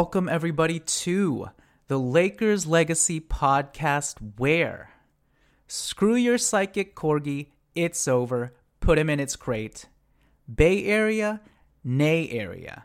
[0.00, 1.50] welcome everybody to
[1.88, 4.88] the Lakers Legacy podcast where
[5.66, 9.88] screw your psychic corgi, it's over, put him in its crate.
[10.52, 11.42] Bay Area,
[11.84, 12.84] nay area.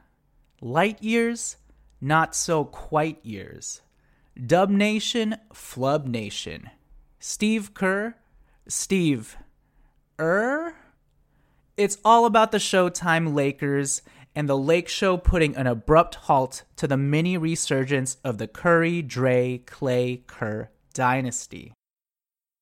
[0.59, 1.55] Light years,
[2.01, 3.79] not so quite years.
[4.45, 6.69] Dub Nation, Flub Nation.
[7.17, 8.15] Steve Kerr,
[8.67, 9.37] Steve
[10.19, 10.75] Er.
[11.77, 14.01] It's all about the Showtime Lakers
[14.35, 19.01] and the Lake Show putting an abrupt halt to the mini resurgence of the Curry,
[19.01, 21.73] Dre, Klay, Kerr dynasty.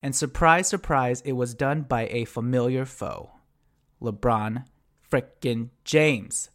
[0.02, 3.32] And surprise, surprise, it was done by a familiar foe
[4.02, 4.64] LeBron
[5.10, 6.50] frickin' James.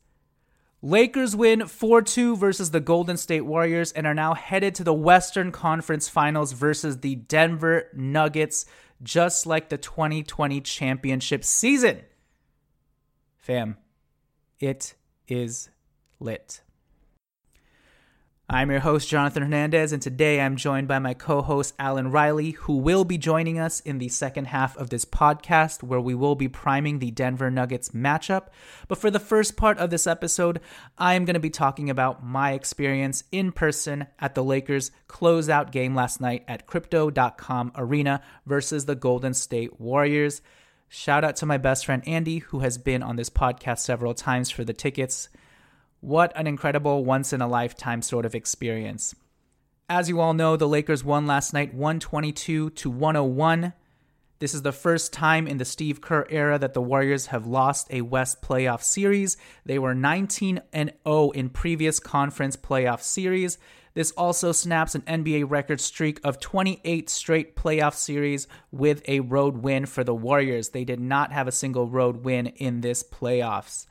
[0.81, 4.93] Lakers win 4 2 versus the Golden State Warriors and are now headed to the
[4.93, 8.65] Western Conference Finals versus the Denver Nuggets,
[9.03, 12.01] just like the 2020 championship season.
[13.35, 13.77] Fam,
[14.59, 14.93] it
[15.31, 15.69] is
[16.19, 16.61] lit.
[18.51, 22.51] I'm your host, Jonathan Hernandez, and today I'm joined by my co host, Alan Riley,
[22.51, 26.33] who will be joining us in the second half of this podcast, where we will
[26.33, 28.47] be priming the Denver Nuggets matchup.
[28.87, 30.61] But for the first part of this episode,
[30.97, 35.71] I am going to be talking about my experience in person at the Lakers' closeout
[35.71, 40.41] game last night at Crypto.com Arena versus the Golden State Warriors.
[40.91, 44.49] Shout out to my best friend Andy, who has been on this podcast several times
[44.49, 45.29] for the tickets.
[46.01, 49.13] What an incredible once in a lifetime sort of experience.
[49.87, 53.73] As you all know, the Lakers won last night 122 to 101.
[54.39, 57.87] This is the first time in the Steve Kerr era that the Warriors have lost
[57.91, 59.37] a West playoff series.
[59.65, 63.59] They were 19 and 0 in previous conference playoff series.
[63.99, 69.57] This also snaps an NBA record streak of 28 straight playoff series with a road
[69.57, 70.69] win for the Warriors.
[70.69, 73.87] They did not have a single road win in this playoffs.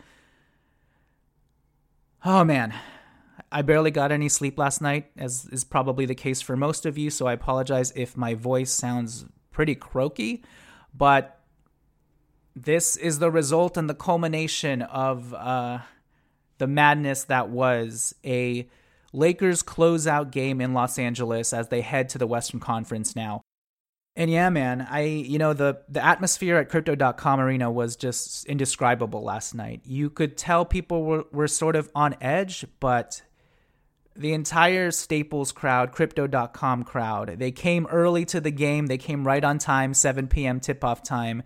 [2.25, 2.73] Oh man,
[3.53, 6.97] I barely got any sleep last night, as is probably the case for most of
[6.97, 10.43] you, so I apologize if my voice sounds pretty croaky,
[10.95, 11.39] but
[12.57, 15.81] this is the result and the culmination of uh,
[16.57, 18.71] the madness that was a
[19.13, 23.43] Lakers closeout game in Los Angeles as they head to the Western Conference now.
[24.17, 29.23] And yeah, man, I you know the the atmosphere at crypto.com arena was just indescribable
[29.23, 29.83] last night.
[29.85, 33.23] You could tell people were, were sort of on edge, but
[34.17, 38.87] the entire Staples crowd, crypto.com crowd, they came early to the game.
[38.87, 40.59] They came right on time, 7 p.m.
[40.59, 41.45] tip off time.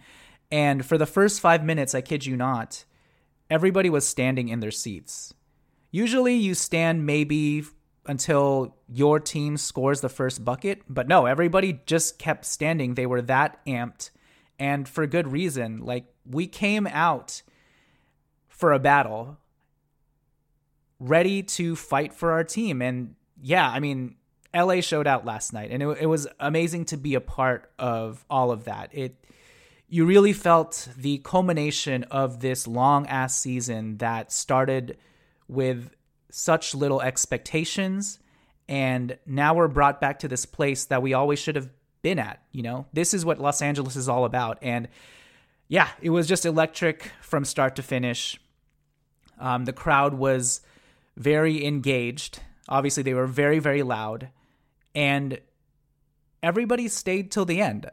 [0.50, 2.86] And for the first five minutes, I kid you not,
[3.50, 5.34] everybody was standing in their seats.
[5.92, 7.64] Usually you stand maybe
[8.06, 12.94] until your team scores the first bucket, but no, everybody just kept standing.
[12.94, 14.10] They were that amped
[14.58, 15.84] and for good reason.
[15.84, 17.42] Like we came out
[18.48, 19.38] for a battle
[20.98, 24.16] ready to fight for our team and yeah, I mean
[24.54, 28.24] LA showed out last night and it, it was amazing to be a part of
[28.30, 28.90] all of that.
[28.92, 29.16] It
[29.88, 34.96] you really felt the culmination of this long ass season that started
[35.52, 35.90] with
[36.30, 38.18] such little expectations
[38.68, 41.68] and now we're brought back to this place that we always should have
[42.00, 42.86] been at you know?
[42.92, 44.88] This is what los angeles is all about and
[45.68, 48.40] yeah it was just electric from start to finish.
[49.38, 50.60] Um, the crowd was
[51.16, 52.40] very engaged.
[52.68, 54.30] Obviously they were very very loud
[54.94, 55.38] and
[56.42, 57.90] everybody stayed till the end.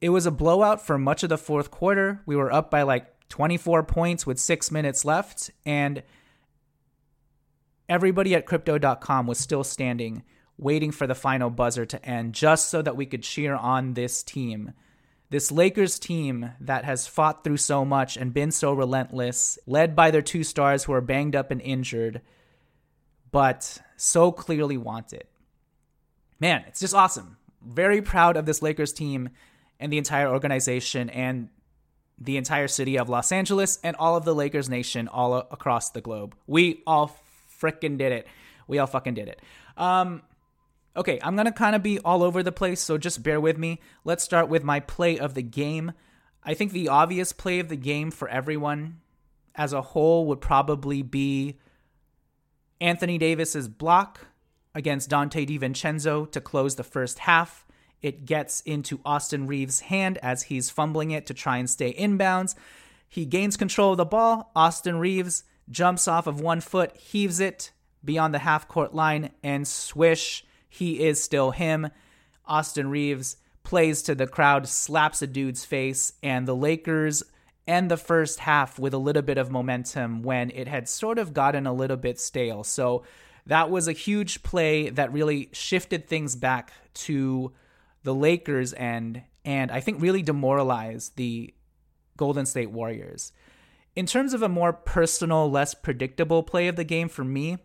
[0.00, 2.22] It was a blowout for much of the fourth quarter.
[2.24, 5.50] We were up by like 24 points with six minutes left.
[5.64, 6.02] And
[7.88, 10.22] everybody at crypto.com was still standing,
[10.58, 14.22] waiting for the final buzzer to end, just so that we could cheer on this
[14.22, 14.72] team.
[15.30, 20.10] This Lakers team that has fought through so much and been so relentless, led by
[20.10, 22.20] their two stars who are banged up and injured,
[23.30, 25.28] but so clearly want it.
[26.40, 27.36] Man, it's just awesome.
[27.64, 29.28] Very proud of this Lakers team
[29.78, 31.48] and the entire organization and
[32.20, 36.00] the entire city of Los Angeles and all of the Lakers nation all across the
[36.00, 36.34] globe.
[36.46, 37.16] We all
[37.60, 38.26] freaking did it.
[38.68, 39.40] We all fucking did it.
[39.76, 40.22] Um,
[40.96, 43.80] okay, I'm gonna kind of be all over the place, so just bear with me.
[44.04, 45.92] Let's start with my play of the game.
[46.42, 49.00] I think the obvious play of the game for everyone
[49.54, 51.58] as a whole would probably be
[52.80, 54.26] Anthony Davis's block
[54.74, 57.66] against Donte DiVincenzo to close the first half.
[58.02, 62.54] It gets into Austin Reaves' hand as he's fumbling it to try and stay inbounds.
[63.08, 64.50] He gains control of the ball.
[64.54, 67.72] Austin Reaves jumps off of one foot, heaves it
[68.04, 71.90] beyond the half court line, and swish, he is still him.
[72.46, 77.22] Austin Reaves plays to the crowd, slaps a dude's face, and the Lakers
[77.68, 81.34] end the first half with a little bit of momentum when it had sort of
[81.34, 82.64] gotten a little bit stale.
[82.64, 83.04] So
[83.46, 87.52] that was a huge play that really shifted things back to
[88.02, 91.54] the Lakers end and I think really demoralized the
[92.16, 93.32] Golden State Warriors.
[93.96, 97.58] In terms of a more personal, less predictable play of the game for me,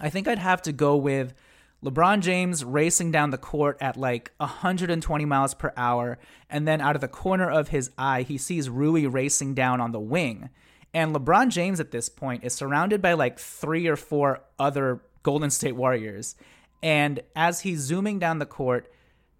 [0.00, 1.34] I think I'd have to go with
[1.84, 6.18] LeBron James racing down the court at like 120 miles per hour,
[6.48, 9.92] and then out of the corner of his eye, he sees Rui racing down on
[9.92, 10.48] the wing.
[10.94, 15.50] And LeBron James at this point is surrounded by like three or four other Golden
[15.50, 16.36] State Warriors.
[16.82, 18.88] And as he's zooming down the court,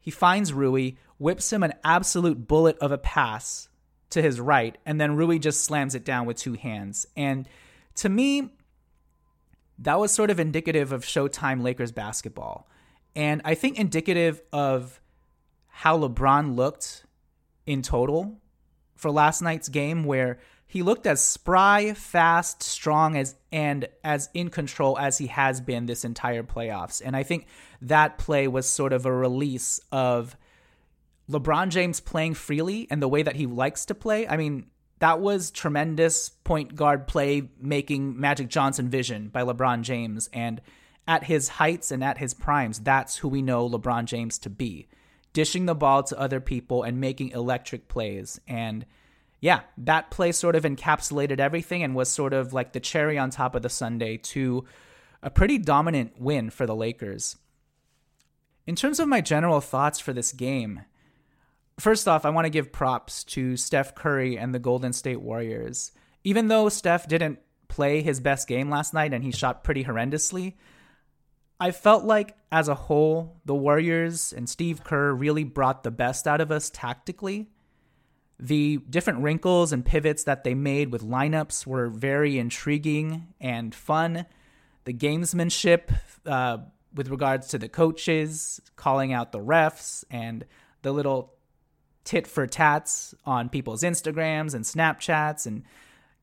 [0.05, 3.71] he finds Rui, whips him an absolute bullet of a pass
[4.11, 7.06] to his right, and then Rui just slams it down with two hands.
[7.17, 7.49] And
[7.97, 8.51] to me,
[9.79, 12.69] that was sort of indicative of Showtime Lakers basketball.
[13.17, 15.01] And I think indicative of
[15.69, 17.06] how LeBron looked
[17.65, 18.37] in total
[18.95, 20.39] for last night's game, where
[20.75, 25.87] he looked as spry, fast, strong as and as in control as he has been
[25.87, 27.00] this entire playoffs.
[27.00, 27.47] And I think
[27.82, 30.37] that play was sort of a release of
[31.31, 34.26] LeBron James playing freely and the way that he likes to play.
[34.26, 34.67] I mean,
[34.99, 40.29] that was tremendous point guard play making Magic Johnson vision by LeBron James.
[40.32, 40.61] And
[41.06, 44.88] at his heights and at his primes, that's who we know LeBron James to be.
[45.32, 48.41] Dishing the ball to other people and making electric plays.
[48.49, 48.85] And
[49.44, 53.29] yeah, that play sort of encapsulated everything and was sort of like the cherry on
[53.29, 54.64] top of the sundae to
[55.23, 57.37] a pretty dominant win for the Lakers.
[58.67, 60.81] In terms of my general thoughts for this game,
[61.79, 65.93] First off, I want to give props to Steph Curry and the Golden State Warriors.
[66.23, 70.55] Even though Steph didn't play his best game last night and he shot pretty horrendously,
[71.61, 76.29] I felt like as a whole, the Warriors and Steve Kerr really brought the best
[76.29, 77.50] out of us tactically.
[78.44, 84.26] The different wrinkles and pivots that they made with lineups were very intriguing and fun.
[84.85, 85.91] The gamesmanship
[86.26, 86.58] uh,
[86.93, 90.44] with regards to the coaches, calling out the refs, and
[90.82, 91.32] the little
[92.05, 95.62] tit for tats on people's Instagrams and Snapchats and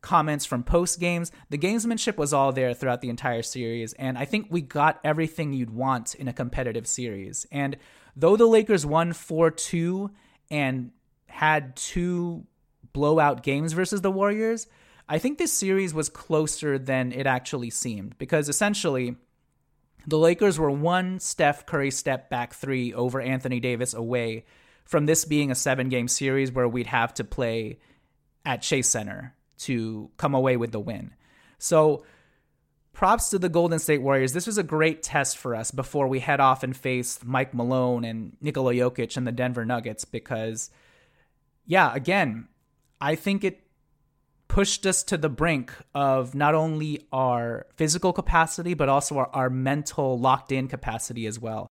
[0.01, 1.31] comments from post games.
[1.50, 5.53] The gamesmanship was all there throughout the entire series, and I think we got everything
[5.53, 7.47] you'd want in a competitive series.
[7.51, 7.77] And
[8.15, 10.12] though the Lakers won 4 2
[10.51, 10.91] and
[11.31, 12.45] had two
[12.94, 14.68] blowout games versus the Warriors,
[15.07, 19.16] I think this series was closer than it actually seemed because essentially
[20.07, 24.45] the Lakers were one Steph Curry step back three over Anthony Davis away
[24.86, 27.80] from this being a seven game series where we'd have to play
[28.45, 31.13] at Chase Center to come away with the win.
[31.60, 32.04] So,
[32.94, 34.33] props to the Golden State Warriors.
[34.33, 38.04] This was a great test for us before we head off and face Mike Malone
[38.04, 40.72] and Nikola Jokic and the Denver Nuggets because,
[41.66, 42.47] yeah, again,
[43.00, 43.62] I think it
[44.47, 49.50] pushed us to the brink of not only our physical capacity, but also our, our
[49.50, 51.68] mental locked in capacity as well.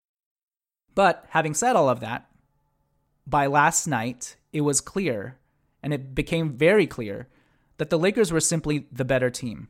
[0.96, 2.30] But having said all of that,
[3.28, 5.38] by last night, it was clear,
[5.84, 7.28] and it became very clear,
[7.78, 9.68] that the Lakers were simply the better team.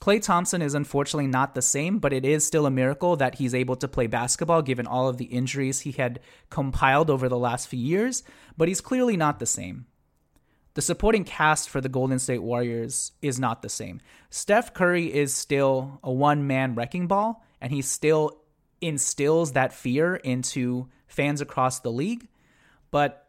[0.00, 3.54] Klay Thompson is unfortunately not the same, but it is still a miracle that he's
[3.54, 7.68] able to play basketball given all of the injuries he had compiled over the last
[7.68, 8.22] few years,
[8.56, 9.86] but he's clearly not the same.
[10.74, 14.00] The supporting cast for the Golden State Warriors is not the same.
[14.28, 18.42] Steph Curry is still a one man wrecking ball, and he still
[18.82, 22.28] instills that fear into fans across the league.
[22.90, 23.26] But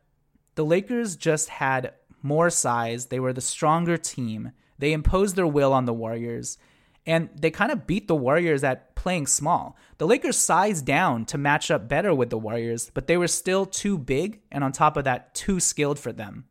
[0.55, 3.05] the Lakers just had more size.
[3.05, 4.51] They were the stronger team.
[4.79, 6.57] They imposed their will on the Warriors.
[7.05, 9.77] And they kind of beat the Warriors at playing small.
[9.98, 13.65] The Lakers sized down to match up better with the Warriors, but they were still
[13.65, 16.46] too big, and on top of that, too skilled for them.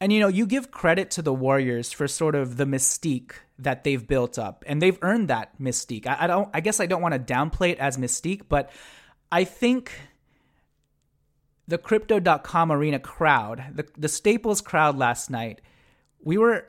[0.00, 3.84] And you know, you give credit to the Warriors for sort of the mystique that
[3.84, 6.06] they've built up, and they've earned that mystique.
[6.06, 6.48] I, I don't.
[6.54, 8.70] I guess I don't want to downplay it as mystique, but
[9.30, 9.92] I think
[11.66, 15.60] the crypto.com arena crowd, the, the Staples crowd last night,
[16.22, 16.66] we were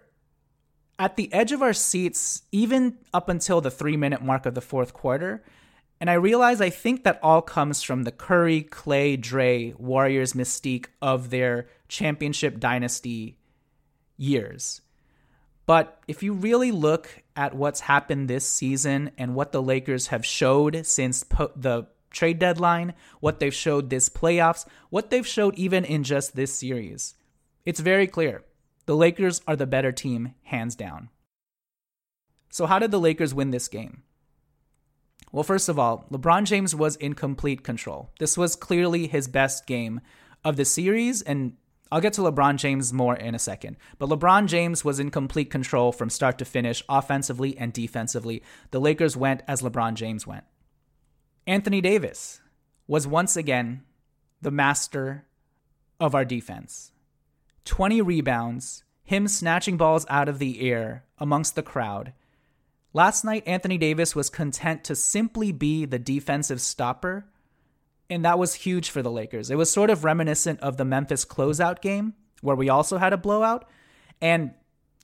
[0.99, 4.61] at the edge of our seats even up until the three minute mark of the
[4.61, 5.43] fourth quarter.
[6.01, 10.87] And I realize I think that all comes from the Curry, Klay, Dre, Warriors mystique
[11.01, 13.37] of their championship dynasty
[14.17, 14.81] years.
[15.65, 20.25] But if you really look at what's happened this season and what the Lakers have
[20.25, 25.85] showed since po- the trade deadline, what they've showed this playoffs, what they've showed even
[25.85, 27.15] in just this series.
[27.65, 28.43] It's very clear.
[28.89, 31.09] The Lakers are the better team, hands down.
[32.49, 34.01] So, how did the Lakers win this game?
[35.31, 38.09] Well, first of all, LeBron James was in complete control.
[38.17, 40.01] This was clearly his best game
[40.43, 41.53] of the series, and
[41.91, 43.77] I'll get to LeBron James more in a second.
[43.99, 48.41] But LeBron James was in complete control from start to finish, offensively and defensively.
[48.71, 50.45] The Lakers went as LeBron James went.
[51.45, 52.41] Anthony Davis
[52.87, 53.83] was once again
[54.41, 55.27] the master
[55.99, 56.91] of our defense.
[57.69, 62.13] 20 rebounds, him snatching balls out of the air amongst the crowd.
[62.93, 67.25] Last night, Anthony Davis was content to simply be the defensive stopper
[68.09, 69.51] and that was huge for the Lakers.
[69.51, 73.17] It was sort of reminiscent of the Memphis closeout game where we also had a
[73.17, 73.69] blowout.
[74.19, 74.53] And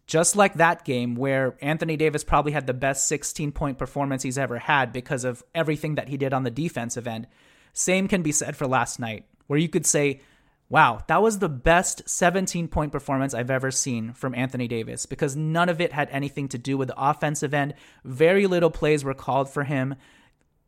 [0.08, 4.38] just like that game where Anthony Davis probably had the best 16 point performance he's
[4.38, 7.28] ever had because of everything that he did on the defensive end,
[7.74, 10.22] same can be said for last night, where you could say,
[10.70, 15.36] wow, that was the best 17 point performance I've ever seen from Anthony Davis because
[15.36, 17.74] none of it had anything to do with the offensive end.
[18.04, 19.96] Very little plays were called for him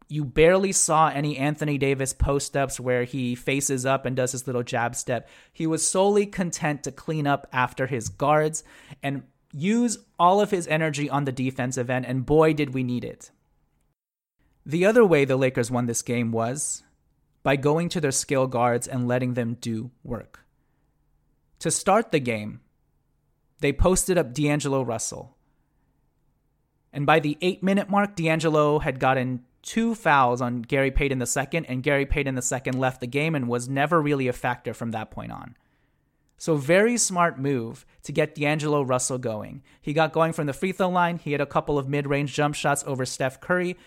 [0.10, 4.48] you barely saw any Anthony Davis post ups where he faces up and does his
[4.48, 5.27] little jab step.
[5.51, 8.63] He was solely content to clean up after his guards
[9.04, 13.04] and use all of his energy on the defensive end, and boy, did we need
[13.04, 13.32] it.
[14.66, 16.84] The other way the Lakers won this game was
[17.48, 20.44] by going to their skill guards and letting them do work.
[21.60, 22.60] To start the game,
[23.62, 25.38] they posted up D'Angelo Russell.
[26.92, 31.66] And by the eight minute mark, D'Angelo had gotten two fouls on Gary Payton II,
[31.70, 35.10] and Gary Payton II left the game and was never really a factor from that
[35.10, 35.56] point on.
[36.38, 39.63] So, very smart move to get D'Angelo Russell going.
[39.82, 41.18] He got going from the free throw line.
[41.18, 43.77] He had a couple of mid range jump shots over Steph Curry.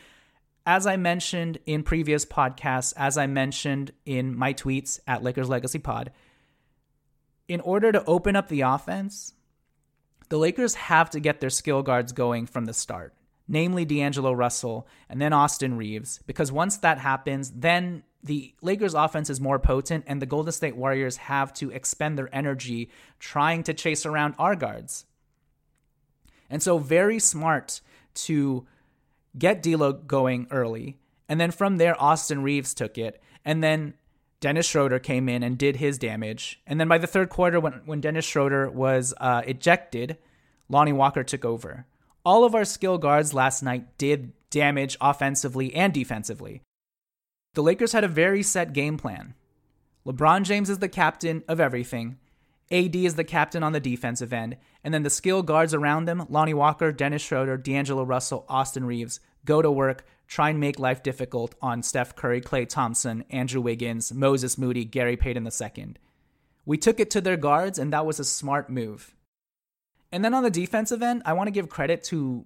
[0.71, 5.81] As I mentioned in previous podcasts, as I mentioned in my tweets at Lakers Legacy
[5.81, 6.13] Pod,
[7.49, 9.35] in order to open up the offense,
[10.29, 13.15] the Lakers have to get their skill guards going from the start
[13.49, 19.29] namely D'Angelo Russell and then Austin Reaves, because once that happens, then the Lakers offense
[19.29, 23.75] is more potent and the Golden State Warriors have to expend their energy trying to
[23.75, 25.05] chase around our guards.
[26.49, 27.81] And so, very smart
[28.27, 28.69] to
[29.39, 30.99] get D'Lo going early.
[31.29, 33.21] And then from there, Austin Reaves took it.
[33.45, 33.95] And then
[34.41, 36.61] Dennis Schroeder came in and did his damage.
[36.67, 40.19] And then by the third quarter, when, when Dennis Schroeder was uh, ejected,
[40.69, 41.87] Lonnie Walker took over
[42.25, 46.63] all of our skill guards last night did damage offensively and defensively.
[47.55, 49.35] The Lakers had a very set game plan.
[50.07, 52.19] LeBron James is the captain of everything.
[52.71, 56.25] AD is the captain on the defensive end, and then the skill guards around them,
[56.29, 61.03] Lonnie Walker, Dennis Schroeder, D'Angelo Russell, Austin Reaves, go to work, try and make life
[61.03, 65.95] difficult on Steph Curry, Klay Thompson, Andrew Wiggins, Moses Moody, Gary Payton II.
[66.65, 69.17] We took it to their guards, and that was a smart move.
[70.13, 72.45] And then on the defensive end, I want to give credit to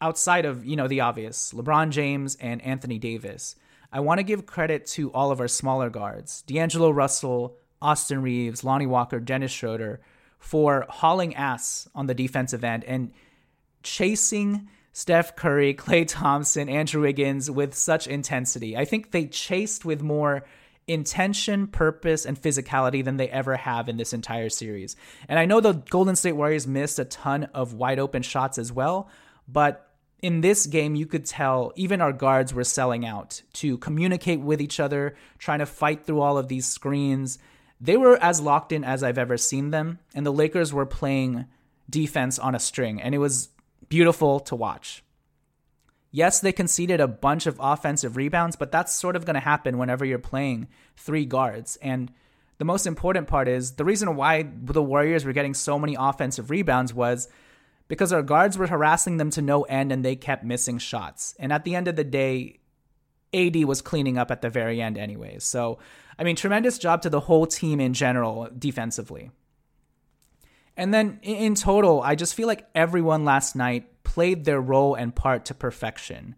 [0.00, 3.56] outside of, you know, the obvious, LeBron James and Anthony Davis.
[3.92, 8.64] I want to give credit to all of our smaller guards, D'Angelo Russell, Austin Reaves,
[8.64, 10.00] Lonnie Walker, Dennis Schroeder,
[10.38, 13.12] for hauling ass on the defensive end and
[13.82, 18.76] chasing Steph Curry, Klay Thompson, Andrew Wiggins with such intensity.
[18.76, 20.44] I think they chased with more
[20.86, 24.96] intention, purpose, and physicality than they ever have in this entire series.
[25.28, 28.72] And I know the Golden State Warriors missed a ton of wide open shots as
[28.72, 29.08] well,
[29.46, 29.84] but
[30.20, 34.60] in this game, you could tell even our guards were selling out to communicate with
[34.60, 37.38] each other, trying to fight through all of these screens.
[37.80, 41.46] They were as locked in as I've ever seen them, and the Lakers were playing
[41.88, 43.50] defense on a string, and it was
[43.88, 45.04] beautiful to watch.
[46.10, 49.78] Yes, they conceded a bunch of offensive rebounds, but that's sort of going to happen
[49.78, 51.76] whenever you're playing three guards.
[51.82, 52.10] And
[52.56, 56.50] the most important part is the reason why the Warriors were getting so many offensive
[56.50, 57.28] rebounds was
[57.88, 61.34] because our guards were harassing them to no end and they kept missing shots.
[61.38, 62.60] And at the end of the day,
[63.34, 65.44] AD was cleaning up at the very end, anyways.
[65.44, 65.78] So,
[66.18, 69.30] I mean, tremendous job to the whole team in general defensively.
[70.76, 75.14] And then in total, I just feel like everyone last night played their role and
[75.14, 76.36] part to perfection.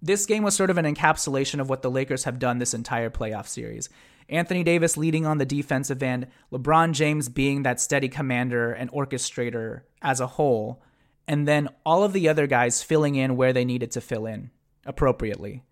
[0.00, 3.10] This game was sort of an encapsulation of what the Lakers have done this entire
[3.10, 3.88] playoff series.
[4.28, 9.82] Anthony Davis leading on the defensive end, LeBron James being that steady commander and orchestrator
[10.02, 10.82] as a whole,
[11.26, 14.50] and then all of the other guys filling in where they needed to fill in
[14.84, 15.62] appropriately.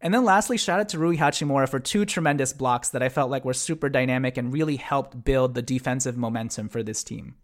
[0.00, 3.30] And then lastly, shout out to Rui Hachimura for two tremendous blocks that I felt
[3.30, 7.34] like were super dynamic and really helped build the defensive momentum for this team.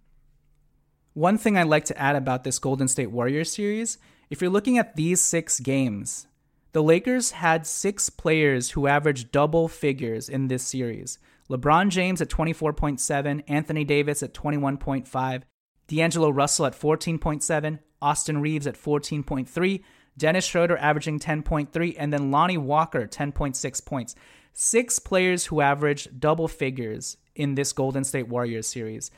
[1.13, 3.99] One thing I'd like to add about this Golden State Warriors series
[4.29, 6.27] if you're looking at these six games,
[6.73, 12.29] the Lakers had six players who averaged double figures in this series LeBron James at
[12.29, 15.43] 24.7, Anthony Davis at 21.5,
[15.87, 19.83] D'Angelo Russell at 14.7, Austin Reaves at 14.3,
[20.19, 24.15] Dennis Schroeder averaging 10.3, and then Lonnie Walker 10.6 points.
[24.53, 29.11] Six players who averaged double figures in this Golden State Warriors series.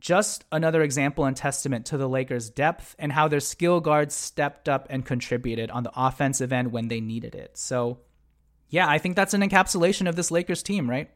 [0.00, 4.68] Just another example and testament to the Lakers' depth and how their skill guards stepped
[4.68, 7.56] up and contributed on the offensive end when they needed it.
[7.56, 7.98] So,
[8.68, 11.10] yeah, I think that's an encapsulation of this Lakers team, right?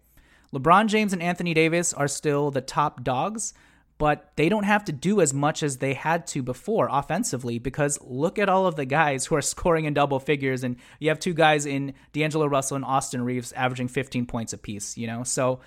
[0.54, 3.52] LeBron James and Anthony Davis are still the top dogs,
[3.98, 8.00] but they don't have to do as much as they had to before offensively because
[8.00, 10.62] look at all of the guys who are scoring in double figures.
[10.62, 14.96] And you have two guys in D'Angelo Russell and Austin Reaves averaging 15 points apiece,
[14.96, 15.24] you know?
[15.24, 15.60] So,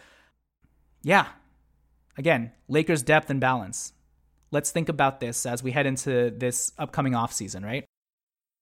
[1.04, 1.28] yeah,
[2.18, 3.92] again, Lakers depth and balance.
[4.50, 7.86] Let's think about this as we head into this upcoming offseason, right?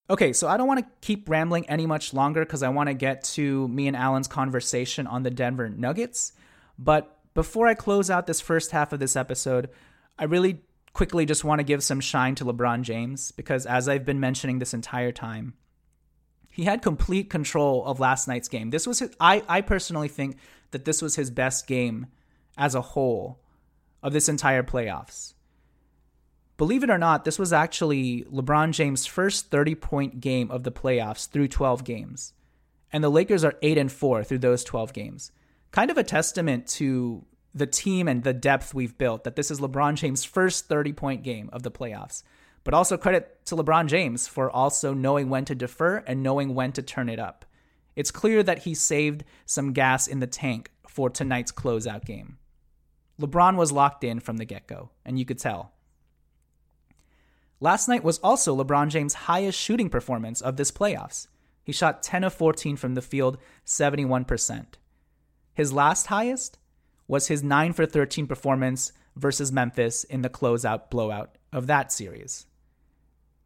[0.08, 2.94] Okay, so I don't want to keep rambling any much longer because I want to
[2.94, 6.32] get to me and Alan's conversation on the Denver Nuggets.
[6.76, 9.70] But before I close out this first half of this episode,
[10.18, 14.04] I really quickly just want to give some shine to LeBron James because, as I've
[14.04, 15.54] been mentioning this entire time,
[16.50, 18.70] he had complete control of last night's game.
[18.70, 20.36] This was his, I, I personally think
[20.72, 22.06] that this was his best game
[22.58, 23.40] as a whole
[24.02, 25.34] of this entire playoffs.
[26.56, 30.72] Believe it or not, this was actually LeBron James' first 30 point game of the
[30.72, 32.34] playoffs through 12 games.
[32.92, 35.32] And the Lakers are 8 and 4 through those 12 games.
[35.70, 37.24] Kind of a testament to
[37.54, 41.22] the team and the depth we've built that this is LeBron James' first 30 point
[41.22, 42.22] game of the playoffs.
[42.64, 46.72] But also credit to LeBron James for also knowing when to defer and knowing when
[46.72, 47.44] to turn it up.
[47.96, 52.38] It's clear that he saved some gas in the tank for tonight's closeout game.
[53.20, 55.72] LeBron was locked in from the get go, and you could tell.
[57.60, 61.28] Last night was also LeBron James' highest shooting performance of this playoffs.
[61.62, 64.64] He shot 10 of 14 from the field, 71%.
[65.54, 66.58] His last highest
[67.08, 72.46] was his 9 for 13 performance versus Memphis in the closeout blowout of that series.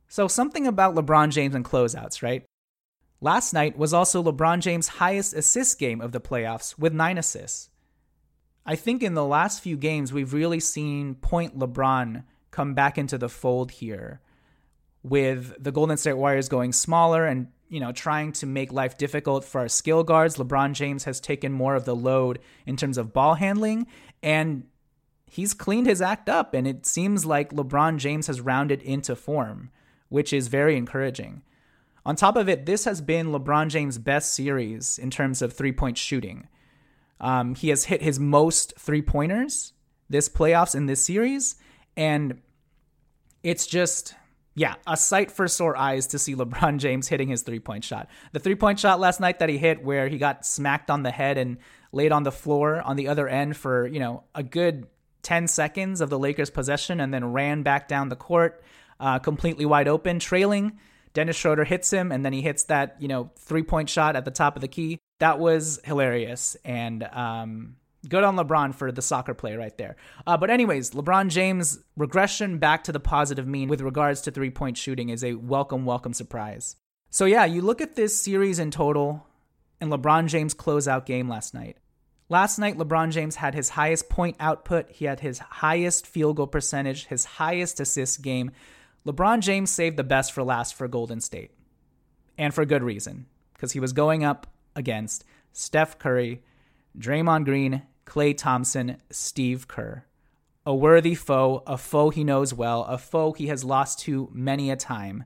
[0.08, 2.44] So, something about LeBron James and closeouts, right?
[3.20, 7.70] Last night was also LeBron James' highest assist game of the playoffs with 9 assists.
[8.66, 13.18] I think in the last few games, we've really seen point LeBron come back into
[13.18, 14.20] the fold here
[15.02, 19.44] with the Golden State Warriors going smaller and you know trying to make life difficult
[19.44, 20.36] for our skill guards.
[20.36, 23.86] LeBron James has taken more of the load in terms of ball handling
[24.22, 24.64] and
[25.26, 29.70] he's cleaned his act up and it seems like LeBron James has rounded into form,
[30.08, 31.42] which is very encouraging.
[32.06, 35.96] On top of it, this has been LeBron James' best series in terms of three-point
[35.96, 36.48] shooting.
[37.18, 39.72] Um, he has hit his most three-pointers
[40.08, 41.56] this playoffs in this series,
[41.96, 42.40] and
[43.42, 44.14] it's just
[44.54, 48.08] yeah, a sight for sore eyes to see LeBron James hitting his three point shot.
[48.32, 51.10] The three point shot last night that he hit, where he got smacked on the
[51.10, 51.58] head and
[51.92, 54.86] laid on the floor on the other end for, you know, a good
[55.22, 58.62] 10 seconds of the Lakers' possession and then ran back down the court
[59.00, 60.78] uh, completely wide open, trailing.
[61.14, 64.24] Dennis Schroeder hits him and then he hits that, you know, three point shot at
[64.24, 64.98] the top of the key.
[65.20, 66.56] That was hilarious.
[66.64, 67.76] And, um,
[68.08, 69.96] Good on LeBron for the soccer play right there.
[70.26, 74.50] Uh, but, anyways, LeBron James' regression back to the positive mean with regards to three
[74.50, 76.76] point shooting is a welcome, welcome surprise.
[77.10, 79.26] So, yeah, you look at this series in total
[79.80, 81.78] and LeBron James' closeout game last night.
[82.28, 86.46] Last night, LeBron James had his highest point output, he had his highest field goal
[86.46, 88.50] percentage, his highest assist game.
[89.06, 91.50] LeBron James saved the best for last for Golden State.
[92.38, 96.42] And for good reason, because he was going up against Steph Curry,
[96.98, 100.04] Draymond Green, Klay Thompson, Steve Kerr.
[100.66, 104.70] A worthy foe, a foe he knows well, a foe he has lost to many
[104.70, 105.24] a time.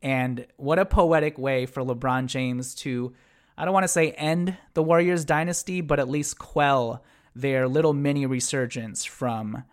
[0.00, 3.14] And what a poetic way for LeBron James to,
[3.56, 7.02] I don't want to say end the Warriors dynasty, but at least quell
[7.34, 9.64] their little mini resurgence from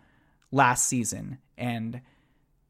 [0.50, 1.38] last season.
[1.56, 2.00] And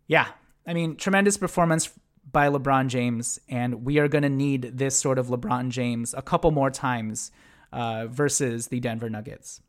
[0.07, 0.29] yeah,
[0.66, 1.90] I mean, tremendous performance
[2.31, 3.40] by LeBron James.
[3.49, 7.31] And we are going to need this sort of LeBron James a couple more times
[7.77, 9.61] uh, versus the Denver Nuggets.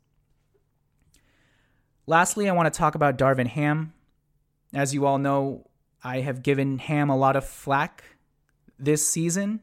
[2.06, 3.92] Lastly, I want to talk about Darvin Ham.
[4.72, 5.68] As you all know,
[6.02, 8.02] I have given Ham a lot of flack
[8.78, 9.60] this season,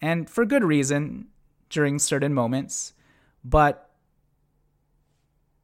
[0.00, 1.28] and for good reason
[1.70, 2.94] during certain moments.
[3.44, 3.90] But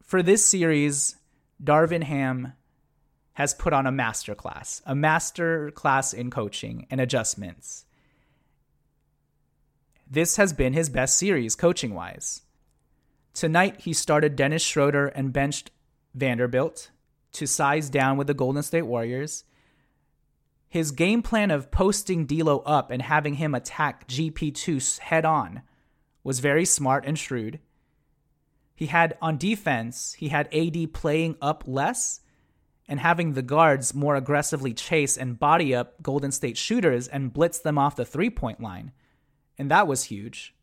[0.05, 1.17] for this series,
[1.63, 2.53] Darvin Ham
[3.33, 7.87] has put on a masterclass, a masterclass in coaching and adjustments.
[10.13, 12.43] This has been his best series coaching wise.
[13.33, 15.71] Tonight, he started Dennis Schroeder and benched
[16.15, 16.91] Vanderbilt
[17.33, 19.45] to size down with the Golden State Warriors.
[20.69, 25.63] His game plan of posting D'Lo up and having him attack GP2 head on
[26.23, 27.59] was very smart and shrewd.
[28.75, 32.21] He had on defense, he had AD playing up less
[32.87, 37.61] and having the guards more aggressively chase and body up Golden State shooters and blitz
[37.61, 38.93] them off the three point line
[39.59, 40.55] and that was huge.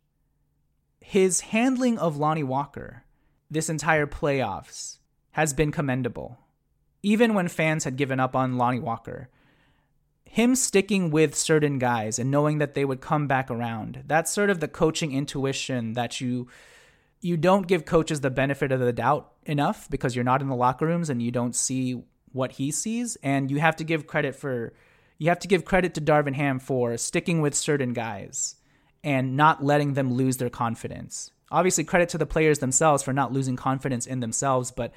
[1.01, 3.03] his handling of Lonnie Walker
[3.49, 4.99] this entire playoffs
[5.31, 6.37] has been commendable.
[7.01, 9.29] Even when fans had given up on Lonnie Walker,
[10.23, 14.03] him sticking with certain guys and knowing that they would come back around.
[14.05, 16.47] That's sort of the coaching intuition that you
[17.21, 20.55] you don't give coaches the benefit of the doubt enough because you're not in the
[20.55, 24.35] locker rooms and you don't see what he sees and you have to give credit
[24.35, 24.73] for
[25.17, 28.55] you have to give credit to Darvin Ham for sticking with certain guys
[29.03, 31.31] and not letting them lose their confidence.
[31.51, 34.93] Obviously credit to the players themselves for not losing confidence in themselves, but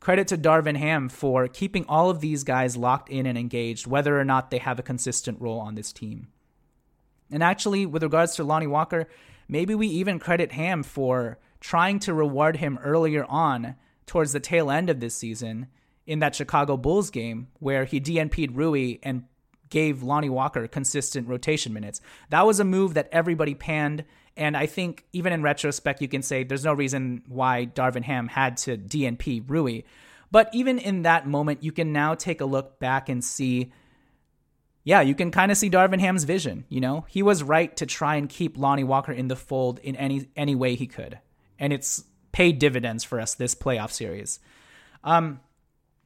[0.00, 4.18] Credit to Darvin Ham for keeping all of these guys locked in and engaged, whether
[4.18, 6.28] or not they have a consistent role on this team.
[7.30, 9.08] And actually, with regards to Lonnie Walker,
[9.46, 14.70] maybe we even credit Ham for trying to reward him earlier on towards the tail
[14.70, 15.66] end of this season
[16.06, 19.24] in that Chicago Bulls game where he DNP'd Rui and
[19.70, 22.00] gave Lonnie Walker consistent rotation minutes.
[22.28, 24.04] That was a move that everybody panned
[24.36, 28.28] and I think even in retrospect, you can say there's no reason why Darvin Ham
[28.28, 29.82] had to DNP Rui.
[30.30, 33.72] But even in that moment, you can now take a look back and see,
[34.84, 36.64] yeah, you can kind of see Darvin Ham's vision.
[36.68, 39.96] You know, he was right to try and keep Lonnie Walker in the fold in
[39.96, 41.18] any any way he could,
[41.58, 44.38] and it's paid dividends for us this playoff series.
[45.02, 45.40] Um,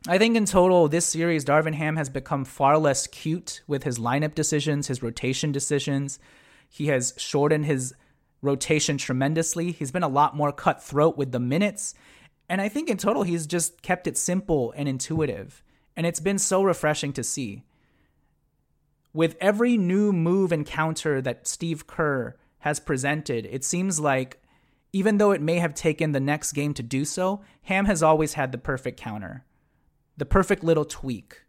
[0.06, 3.98] I think in total, this series, Darvin Ham has become far less cute with his
[3.98, 6.18] lineup decisions, his rotation decisions.
[6.68, 7.94] He has shortened his
[8.42, 9.72] rotation tremendously.
[9.72, 11.94] He's been a lot more cutthroat with the minutes.
[12.50, 15.62] And I think in total, he's just kept it simple and intuitive.
[15.96, 17.62] And it's been so refreshing to see.
[19.14, 24.42] With every new move and counter that Steve Kerr has presented, it seems like
[24.92, 28.34] even though it may have taken the next game to do so, Ham has always
[28.34, 29.44] had the perfect counter,
[30.16, 31.42] the perfect little tweak.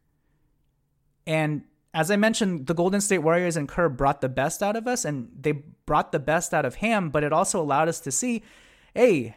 [1.27, 4.87] And as I mentioned, the Golden State Warriors and Kerr brought the best out of
[4.87, 5.53] us, and they
[5.85, 8.43] brought the best out of Ham, but it also allowed us to see
[8.93, 9.35] hey,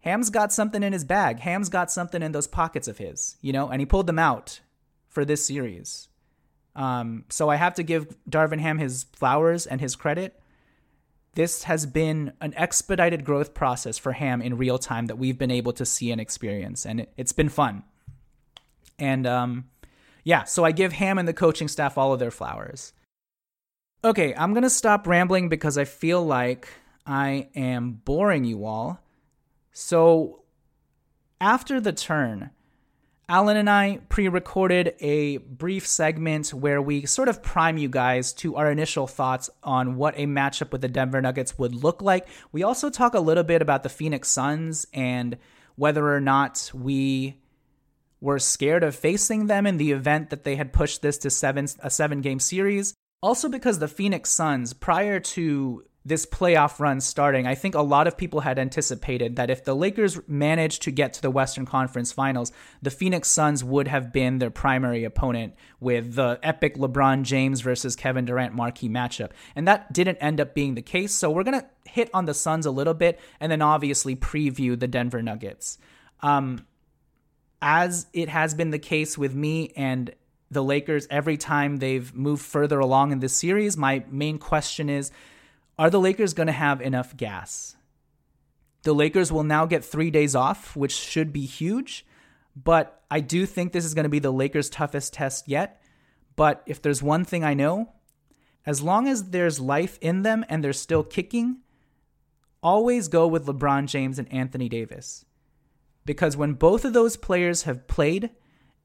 [0.00, 1.40] Ham's got something in his bag.
[1.40, 4.60] Ham's got something in those pockets of his, you know, and he pulled them out
[5.08, 6.08] for this series.
[6.76, 10.40] Um, so I have to give Darvin Ham his flowers and his credit.
[11.34, 15.50] This has been an expedited growth process for Ham in real time that we've been
[15.50, 17.82] able to see and experience, and it, has been fun.
[18.98, 19.64] And um,
[20.24, 22.92] yeah, so I give Ham and the coaching staff all of their flowers.
[24.04, 26.68] Okay, I'm going to stop rambling because I feel like
[27.06, 29.00] I am boring you all.
[29.72, 30.42] So,
[31.40, 32.50] after the turn,
[33.28, 38.34] Alan and I pre recorded a brief segment where we sort of prime you guys
[38.34, 42.26] to our initial thoughts on what a matchup with the Denver Nuggets would look like.
[42.52, 45.38] We also talk a little bit about the Phoenix Suns and
[45.76, 47.36] whether or not we
[48.24, 51.68] were scared of facing them in the event that they had pushed this to seven
[51.80, 52.94] a seven game series.
[53.22, 58.06] Also because the Phoenix Suns prior to this playoff run starting, I think a lot
[58.06, 62.12] of people had anticipated that if the Lakers managed to get to the Western Conference
[62.12, 67.60] Finals, the Phoenix Suns would have been their primary opponent with the epic LeBron James
[67.60, 69.32] versus Kevin Durant marquee matchup.
[69.54, 71.12] And that didn't end up being the case.
[71.12, 74.80] So we're going to hit on the Suns a little bit and then obviously preview
[74.80, 75.76] the Denver Nuggets.
[76.22, 76.66] Um,
[77.64, 80.14] as it has been the case with me and
[80.50, 85.10] the Lakers every time they've moved further along in this series, my main question is
[85.78, 87.74] are the Lakers going to have enough gas?
[88.82, 92.04] The Lakers will now get three days off, which should be huge.
[92.54, 95.80] But I do think this is going to be the Lakers' toughest test yet.
[96.36, 97.92] But if there's one thing I know,
[98.66, 101.60] as long as there's life in them and they're still kicking,
[102.62, 105.24] always go with LeBron James and Anthony Davis
[106.04, 108.30] because when both of those players have played,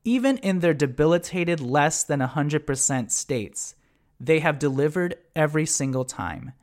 [0.03, 3.75] even in their debilitated less than 100% states,
[4.19, 6.53] they have delivered every single time.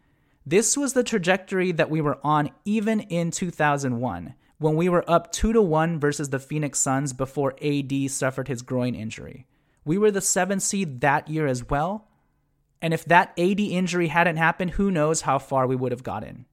[0.44, 5.32] This was the trajectory that we were on even in 2001 when we were up
[5.32, 9.46] 2 to 1 versus the Phoenix Suns before AD suffered his groin injury.
[9.84, 12.08] We were the 7th seed that year as well.
[12.80, 16.46] And if that AD injury hadn't happened, who knows how far we would have gotten.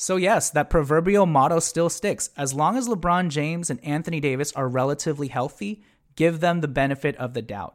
[0.00, 2.30] So, yes, that proverbial motto still sticks.
[2.36, 5.82] As long as LeBron James and Anthony Davis are relatively healthy,
[6.14, 7.74] give them the benefit of the doubt.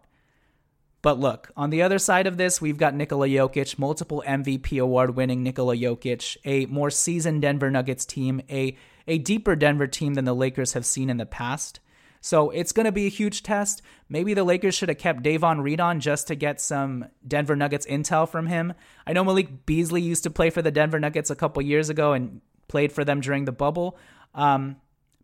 [1.01, 5.17] But look, on the other side of this, we've got Nikola Jokic, multiple MVP award
[5.17, 10.23] winning Nikola Jokic, a more seasoned Denver Nuggets team, a, a deeper Denver team than
[10.23, 11.81] the Lakers have seen in the past.
[12.23, 13.81] So it's going to be a huge test.
[14.07, 17.85] Maybe the Lakers should have kept Davon Reed on just to get some Denver Nuggets
[17.85, 18.73] intel from him.
[19.05, 22.13] I know Malik Beasley used to play for the Denver Nuggets a couple years ago
[22.13, 23.97] and played for them during the bubble.
[24.33, 24.77] Um,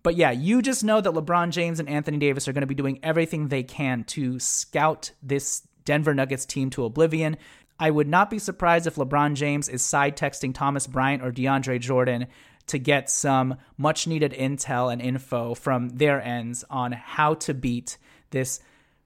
[0.03, 2.75] but yeah, you just know that LeBron James and Anthony Davis are going to be
[2.75, 7.37] doing everything they can to scout this Denver Nuggets team to oblivion.
[7.79, 11.79] I would not be surprised if LeBron James is side texting Thomas Bryant or DeAndre
[11.79, 12.27] Jordan
[12.69, 17.97] to get some much needed intel and info from their ends on how to beat
[18.31, 18.59] this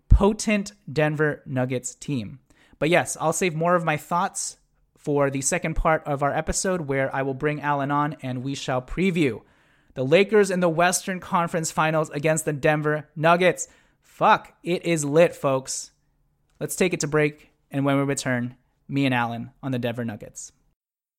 [0.09, 2.39] potent Denver Nuggets team.
[2.79, 4.57] But yes, I'll save more of my thoughts
[4.97, 8.55] for the second part of our episode where I will bring Alan on and we
[8.55, 9.41] shall preview
[9.95, 13.67] the Lakers in the Western Conference Finals against the Denver Nuggets.
[14.01, 15.91] Fuck, it is lit, folks.
[16.59, 18.55] Let's take it to break, and when we return,
[18.87, 20.51] me and Alan on the Denver Nuggets.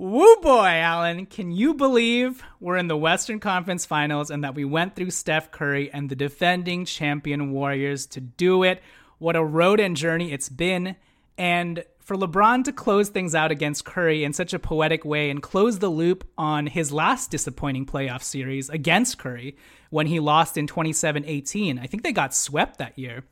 [0.00, 1.26] Woo boy, Alan.
[1.26, 5.50] Can you believe we're in the Western Conference Finals and that we went through Steph
[5.50, 8.82] Curry and the defending champion Warriors to do it?
[9.18, 10.96] What a road and journey it's been.
[11.36, 15.42] And for LeBron to close things out against Curry in such a poetic way and
[15.42, 19.54] close the loop on his last disappointing playoff series against Curry
[19.90, 21.78] when he lost in 27 18.
[21.78, 23.24] I think they got swept that year.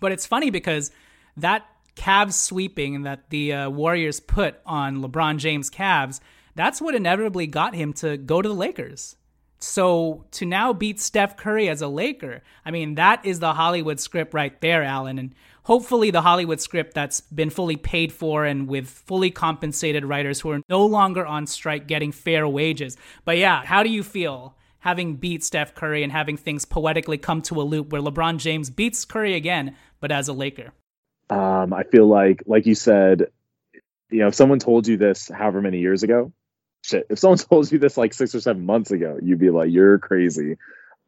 [0.00, 0.90] But it's funny because
[1.38, 1.64] that
[1.96, 6.20] Cavs sweeping that the uh, Warriors put on LeBron James Cavs,
[6.54, 9.16] that's what inevitably got him to go to the Lakers.
[9.58, 13.98] So to now beat Steph Curry as a Laker, I mean, that is the Hollywood
[13.98, 15.18] script right there, Alan.
[15.18, 20.40] And hopefully the Hollywood script that's been fully paid for and with fully compensated writers
[20.40, 22.96] who are no longer on strike getting fair wages.
[23.24, 27.40] But yeah, how do you feel having beat Steph Curry and having things poetically come
[27.42, 30.72] to a loop where LeBron James beats Curry again, but as a Laker?
[31.30, 33.28] Um, I feel like, like you said,
[34.10, 36.32] you know, if someone told you this however many years ago,
[36.82, 39.70] shit, if someone told you this like six or seven months ago, you'd be like,
[39.70, 40.56] you're crazy.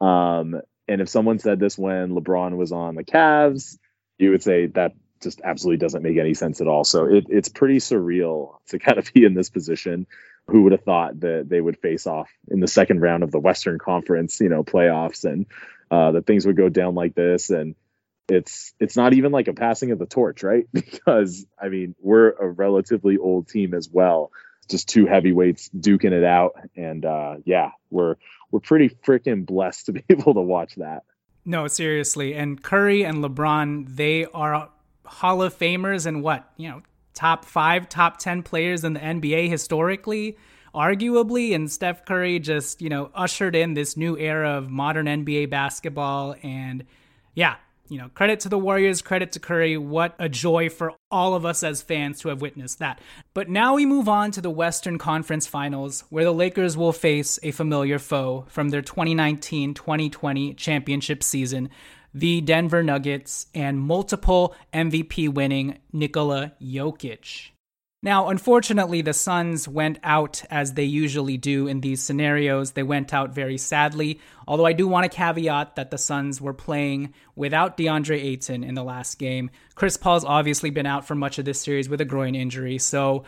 [0.01, 3.79] Um, and if someone said this when LeBron was on the Cavs,
[4.19, 6.85] you would say that just absolutely doesn't make any sense at all.
[6.85, 10.07] So it, it's pretty surreal to kind of be in this position.
[10.49, 13.41] Who would have thought that they would face off in the second round of the
[13.41, 15.47] Western Conference, you know, playoffs, and
[15.91, 17.51] uh, that things would go down like this?
[17.51, 17.75] And
[18.29, 20.67] it's it's not even like a passing of the torch, right?
[20.73, 24.31] Because I mean, we're a relatively old team as well.
[24.69, 28.17] Just two heavyweights duking it out, and uh, yeah, we're
[28.51, 31.05] we're pretty freaking blessed to be able to watch that.
[31.45, 34.69] No, seriously, and Curry and LeBron, they are
[35.05, 36.83] Hall of Famers and what you know,
[37.15, 40.37] top five, top ten players in the NBA historically
[40.75, 45.49] arguably and Steph Curry just, you know, ushered in this new era of modern NBA
[45.49, 46.85] basketball and
[47.35, 47.57] yeah,
[47.89, 49.77] you know, credit to the Warriors, credit to Curry.
[49.77, 53.01] What a joy for all of us as fans to have witnessed that.
[53.35, 57.39] But now we move on to the Western Conference Finals, where the Lakers will face
[57.43, 61.71] a familiar foe from their 2019 2020 championship season,
[62.13, 67.51] the Denver Nuggets, and multiple MVP winning Nikola Jokic.
[68.03, 72.73] Now, unfortunately, the Suns went out as they usually do in these scenarios.
[72.73, 74.21] They went out very sadly.
[74.47, 78.75] Although I do want to caveat that the Suns were playing without DeAndre Ayton in
[78.75, 79.51] the last game.
[79.75, 83.25] Chris Paul's obviously been out for much of this series with a groin injury, so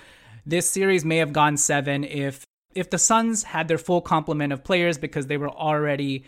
[0.46, 4.62] this series may have gone seven if if the Suns had their full complement of
[4.62, 6.24] players because they were already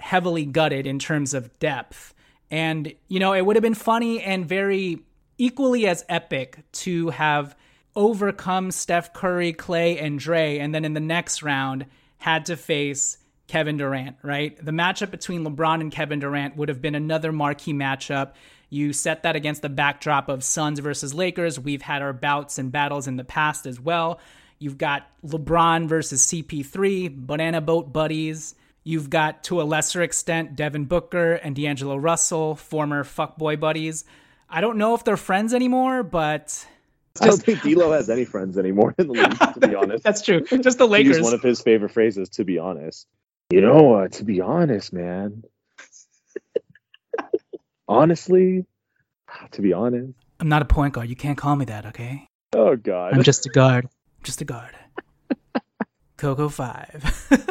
[0.00, 2.14] heavily gutted in terms of depth.
[2.50, 5.00] And you know, it would have been funny and very
[5.36, 7.56] equally as epic to have
[7.94, 11.86] overcome Steph Curry, Klay, and Dre, and then in the next round
[12.18, 14.56] had to face Kevin Durant, right?
[14.64, 18.32] The matchup between LeBron and Kevin Durant would have been another marquee matchup.
[18.70, 21.60] You set that against the backdrop of Suns versus Lakers.
[21.60, 24.20] We've had our bouts and battles in the past as well.
[24.58, 28.54] You've got LeBron versus CP3, banana boat buddies.
[28.84, 34.04] You've got, to a lesser extent, Devin Booker and D'Angelo Russell, former fuckboy buddies.
[34.48, 36.66] I don't know if they're friends anymore, but
[37.20, 39.38] I don't think D'Lo has any friends anymore in the league.
[39.38, 40.40] To be honest, that's true.
[40.40, 41.20] Just the Lakers.
[41.20, 42.28] one of his favorite phrases.
[42.30, 43.06] To be honest,
[43.50, 45.44] you know, uh, to be honest, man.
[47.88, 48.64] Honestly,
[49.50, 50.14] to be honest.
[50.40, 51.08] I'm not a point guard.
[51.08, 52.26] You can't call me that, okay?
[52.54, 53.14] Oh God.
[53.14, 53.88] I'm just a guard.
[54.22, 54.74] Just a guard.
[56.16, 57.46] Coco 5.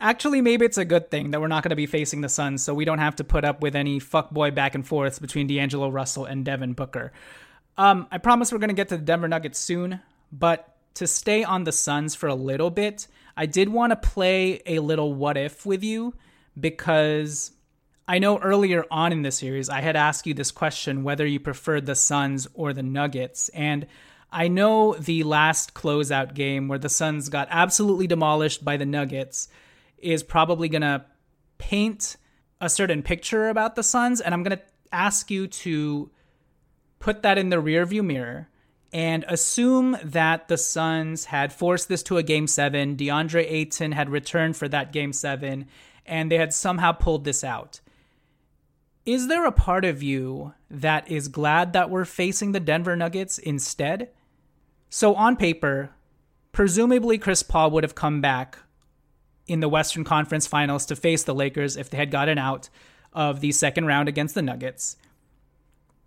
[0.00, 2.62] Actually, maybe it's a good thing that we're not going to be facing the Suns,
[2.62, 5.88] so we don't have to put up with any fuckboy back and forths between D'Angelo
[5.88, 7.12] Russell and Devin Booker.
[7.78, 11.42] Um, I promise we're going to get to the Denver Nuggets soon, but to stay
[11.42, 13.06] on the Suns for a little bit,
[13.36, 16.14] I did want to play a little what if with you
[16.58, 17.52] because
[18.06, 21.40] I know earlier on in the series I had asked you this question whether you
[21.40, 23.48] preferred the Suns or the Nuggets.
[23.50, 23.86] And
[24.30, 29.48] I know the last closeout game where the Suns got absolutely demolished by the Nuggets
[29.98, 31.04] is probably going to
[31.58, 32.16] paint
[32.60, 34.20] a certain picture about the Suns.
[34.20, 36.10] And I'm going to ask you to
[37.02, 38.48] put that in the rearview mirror
[38.92, 42.96] and assume that the Suns had forced this to a game seven.
[42.96, 45.66] DeAndre Ayton had returned for that game seven,
[46.06, 47.80] and they had somehow pulled this out.
[49.04, 53.36] Is there a part of you that is glad that we're facing the Denver Nuggets
[53.36, 54.10] instead?
[54.88, 55.90] So, on paper,
[56.52, 58.58] presumably Chris Paul would have come back
[59.48, 62.68] in the Western Conference Finals to face the Lakers if they had gotten out
[63.12, 64.96] of the second round against the Nuggets.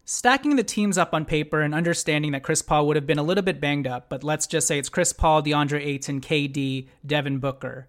[0.08, 3.24] Stacking the teams up on paper and understanding that Chris Paul would have been a
[3.24, 7.39] little bit banged up, but let's just say it's Chris Paul, DeAndre Ayton, KD, Devin
[7.39, 7.88] Booker.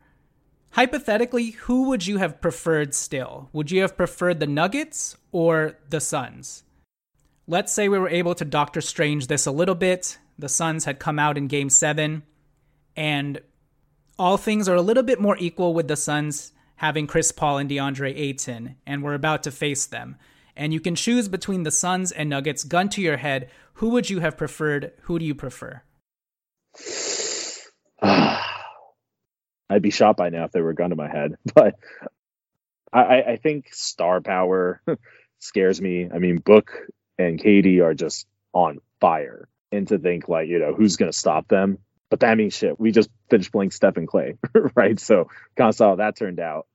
[0.70, 3.50] Hypothetically, who would you have preferred still?
[3.52, 6.64] Would you have preferred the Nuggets or the Suns?
[7.46, 10.16] Let's say we were able to Doctor Strange this a little bit.
[10.38, 12.22] The Suns had come out in game seven,
[12.96, 13.42] and
[14.18, 17.68] all things are a little bit more equal with the Suns having Chris Paul and
[17.68, 20.16] DeAndre Ayton, and we're about to face them
[20.56, 22.64] and you can choose between the Suns and Nuggets.
[22.64, 24.92] Gun to your head, who would you have preferred?
[25.02, 25.82] Who do you prefer?
[29.68, 31.76] I'd be shot by now if they were a gun to my head, but
[32.92, 34.80] I, I think star power
[35.38, 36.08] scares me.
[36.12, 36.72] I mean, Book
[37.18, 41.18] and KD are just on fire, and to think like you know who's going to
[41.18, 41.78] stop them.
[42.08, 42.78] But that means shit.
[42.78, 44.38] We just finished playing Steph and Klay,
[44.76, 44.98] right?
[44.98, 46.66] So kind of saw how that turned out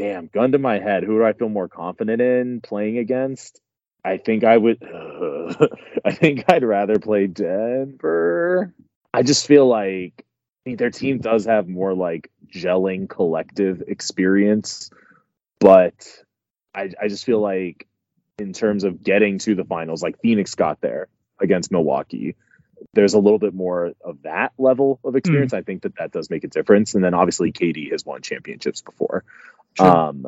[0.00, 3.60] damn, gun to my head, who do I feel more confident in playing against?
[4.02, 4.82] I think I would.
[4.82, 5.66] Uh,
[6.04, 8.72] I think I'd rather play Denver.
[9.12, 10.24] I just feel like
[10.64, 14.90] I mean, their team does have more like gelling collective experience,
[15.58, 15.94] but
[16.74, 17.86] I, I just feel like
[18.38, 21.08] in terms of getting to the finals, like Phoenix got there
[21.38, 22.36] against Milwaukee.
[22.94, 25.52] There's a little bit more of that level of experience.
[25.52, 25.58] Mm.
[25.58, 26.94] I think that that does make a difference.
[26.94, 29.24] And then obviously KD has won championships before.
[29.76, 29.86] Sure.
[29.86, 30.26] Um,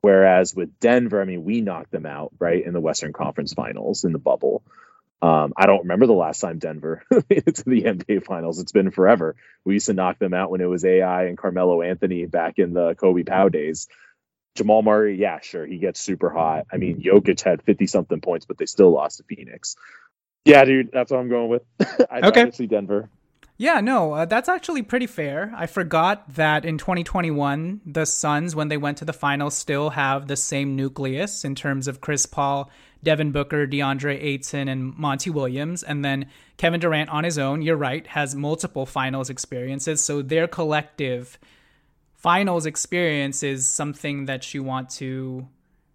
[0.00, 4.04] whereas with Denver, I mean, we knocked them out right in the Western Conference Finals
[4.04, 4.62] in the bubble.
[5.20, 8.60] Um, I don't remember the last time Denver made it to the NBA Finals.
[8.60, 9.34] It's been forever.
[9.64, 12.72] We used to knock them out when it was AI and Carmelo Anthony back in
[12.72, 13.88] the Kobe Pau days.
[14.54, 16.66] Jamal Murray, yeah, sure, he gets super hot.
[16.72, 19.76] I mean, Jokic had fifty something points, but they still lost to Phoenix.
[20.44, 21.62] Yeah, dude, that's what I'm going with.
[22.10, 22.50] I okay.
[22.52, 23.08] see Denver.
[23.60, 25.52] Yeah, no, uh, that's actually pretty fair.
[25.56, 30.28] I forgot that in 2021, the Suns, when they went to the finals, still have
[30.28, 32.70] the same nucleus in terms of Chris Paul,
[33.02, 35.82] Devin Booker, DeAndre Ayton, and Monty Williams.
[35.82, 40.04] And then Kevin Durant on his own, you're right, has multiple finals experiences.
[40.04, 41.36] So their collective
[42.14, 45.48] finals experience is something that you want to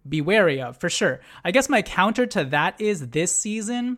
[0.06, 1.20] be wary of, for sure.
[1.42, 3.96] I guess my counter to that is this season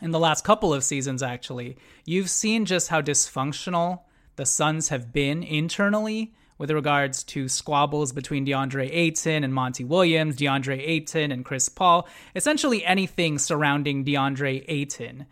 [0.00, 4.00] in the last couple of seasons, actually, you've seen just how dysfunctional
[4.36, 10.36] the Suns have been internally with regards to squabbles between DeAndre Ayton and Monty Williams,
[10.36, 15.26] DeAndre Ayton and Chris Paul, essentially anything surrounding DeAndre Ayton.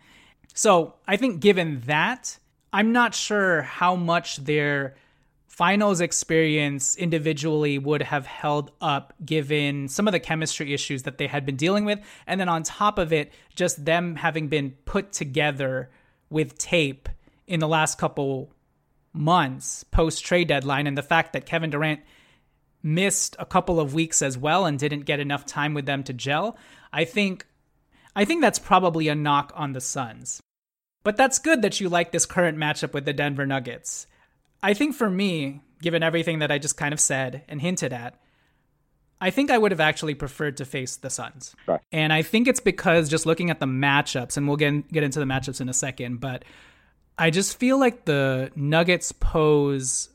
[0.53, 2.39] So I think given that,
[2.71, 4.95] I'm not sure how much their
[5.57, 11.25] finals experience individually would have held up given some of the chemistry issues that they
[11.25, 11.99] had been dealing with.
[12.27, 15.89] And then on top of it, just them having been put together
[16.29, 17.09] with tape
[17.47, 18.51] in the last couple
[19.13, 22.01] months post trade deadline, and the fact that Kevin Durant
[22.83, 26.13] missed a couple of weeks as well and didn't get enough time with them to
[26.13, 26.55] gel.
[26.93, 27.47] I think
[28.15, 30.39] I think that's probably a knock on the Suns.
[31.03, 34.05] But that's good that you like this current matchup with the Denver Nuggets.
[34.61, 38.19] I think for me, given everything that I just kind of said and hinted at,
[39.19, 41.55] I think I would have actually preferred to face the Suns.
[41.65, 41.79] Right.
[41.91, 45.19] And I think it's because just looking at the matchups, and we'll get, get into
[45.19, 46.45] the matchups in a second, but
[47.17, 50.09] I just feel like the Nuggets pose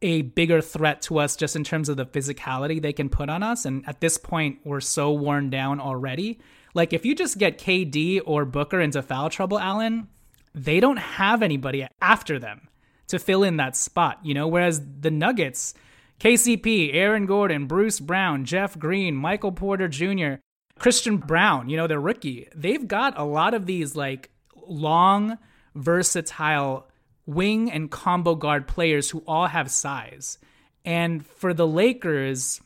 [0.00, 3.42] a bigger threat to us just in terms of the physicality they can put on
[3.42, 3.64] us.
[3.64, 6.38] And at this point, we're so worn down already.
[6.72, 10.08] Like, if you just get KD or Booker into foul trouble, Allen,
[10.54, 12.68] they don't have anybody after them
[13.08, 15.74] to fill in that spot, you know, whereas the Nuggets,
[16.20, 20.34] KCP, Aaron Gordon, Bruce Brown, Jeff Green, Michael Porter Jr.,
[20.78, 22.48] Christian Braun, you know, their rookie.
[22.54, 24.30] They've got a lot of these like
[24.66, 25.38] long,
[25.74, 26.88] versatile
[27.26, 30.38] wing and combo guard players who all have size.
[30.84, 32.60] And for the Lakers,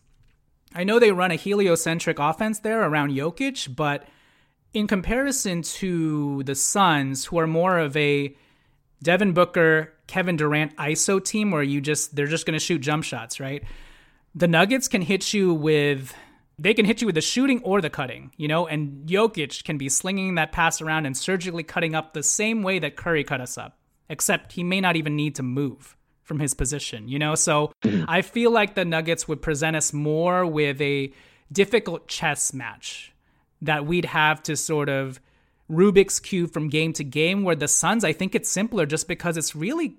[0.74, 4.07] I know they run a heliocentric offense there around Jokic, but
[4.72, 8.34] in comparison to the Suns, who are more of a
[9.03, 13.03] Devin Booker, Kevin Durant ISO team where you just they're just going to shoot jump
[13.03, 13.65] shots, right?
[14.35, 16.15] The Nuggets can hit you with
[16.59, 19.79] they can hit you with the shooting or the cutting, you know, and Jokic can
[19.79, 23.41] be slinging that pass around and surgically cutting up the same way that Curry cut
[23.41, 23.79] us up,
[24.11, 27.35] except he may not even need to move from his position, you know?
[27.35, 27.73] So
[28.07, 31.11] I feel like the Nuggets would present us more with a
[31.51, 33.15] difficult chess match
[33.63, 35.21] that we'd have to sort of
[35.71, 39.39] Rubik's Cube from game to game, where the Suns, I think it's simpler just because
[39.39, 39.97] it's really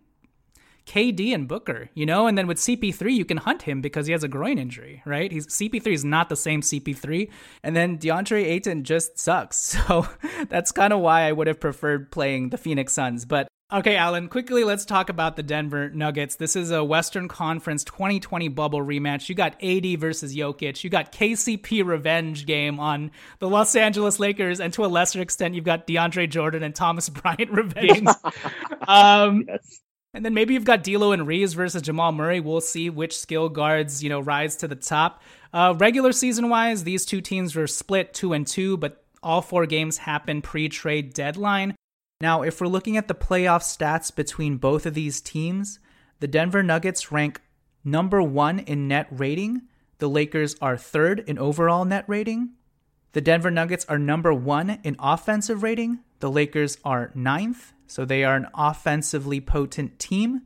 [0.86, 4.12] KD and Booker, you know, and then with CP3 you can hunt him because he
[4.12, 5.32] has a groin injury, right?
[5.32, 7.30] He's CP3 is not the same CP3,
[7.64, 9.76] and then DeAndre Ayton just sucks.
[9.84, 10.08] So
[10.50, 13.26] that's kind of why I would have preferred playing the Phoenix Suns.
[13.26, 16.36] But okay, Alan, quickly let's talk about the Denver Nuggets.
[16.36, 19.30] This is a Western Conference 2020 bubble rematch.
[19.30, 20.84] You got AD versus Jokic.
[20.84, 25.56] You got KCP revenge game on the Los Angeles Lakers, and to a lesser extent,
[25.56, 28.08] you've got DeAndre Jordan and Thomas Bryant revenge.
[28.88, 29.82] um, yes.
[30.14, 32.40] And then maybe you've got D'Lo and Reaves versus Jamal Murray.
[32.40, 35.24] We'll see which skill guards, you know, rise to the top.
[35.52, 39.66] Uh, regular season wise, these two teams were split two and two, but all four
[39.66, 41.76] games happened pre-trade deadline.
[42.22, 45.80] Now, if we're looking at the playoff stats between both of these teams,
[46.20, 47.42] the Denver Nuggets rank
[47.84, 49.64] number one in net rating.
[49.98, 52.52] The Lakers are third in overall net rating.
[53.14, 56.00] The Denver Nuggets are number one in offensive rating.
[56.24, 57.74] The Lakers are ninth.
[57.86, 60.44] So they are an offensively potent team.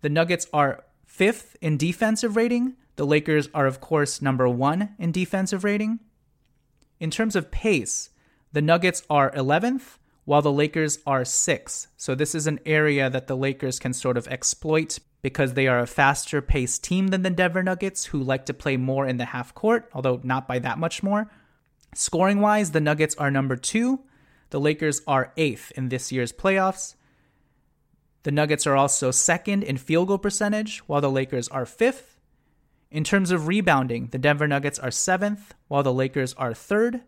[0.00, 2.76] The Nuggets are fifth in defensive rating.
[2.96, 6.00] The Lakers are, of course, number one in defensive rating.
[6.98, 8.08] In terms of pace,
[8.52, 11.88] the Nuggets are 11th, while the Lakers are 6th.
[11.98, 15.80] So this is an area that the Lakers can sort of exploit because they are
[15.80, 19.26] a faster paced team than the Denver Nuggets, who like to play more in the
[19.26, 21.30] half court, although not by that much more.
[21.94, 24.00] Scoring wise, the Nuggets are number two,
[24.52, 26.94] the Lakers are eighth in this year's playoffs.
[28.22, 32.20] The Nuggets are also second in field goal percentage, while the Lakers are fifth.
[32.90, 37.00] In terms of rebounding, the Denver Nuggets are seventh, while the Lakers are third.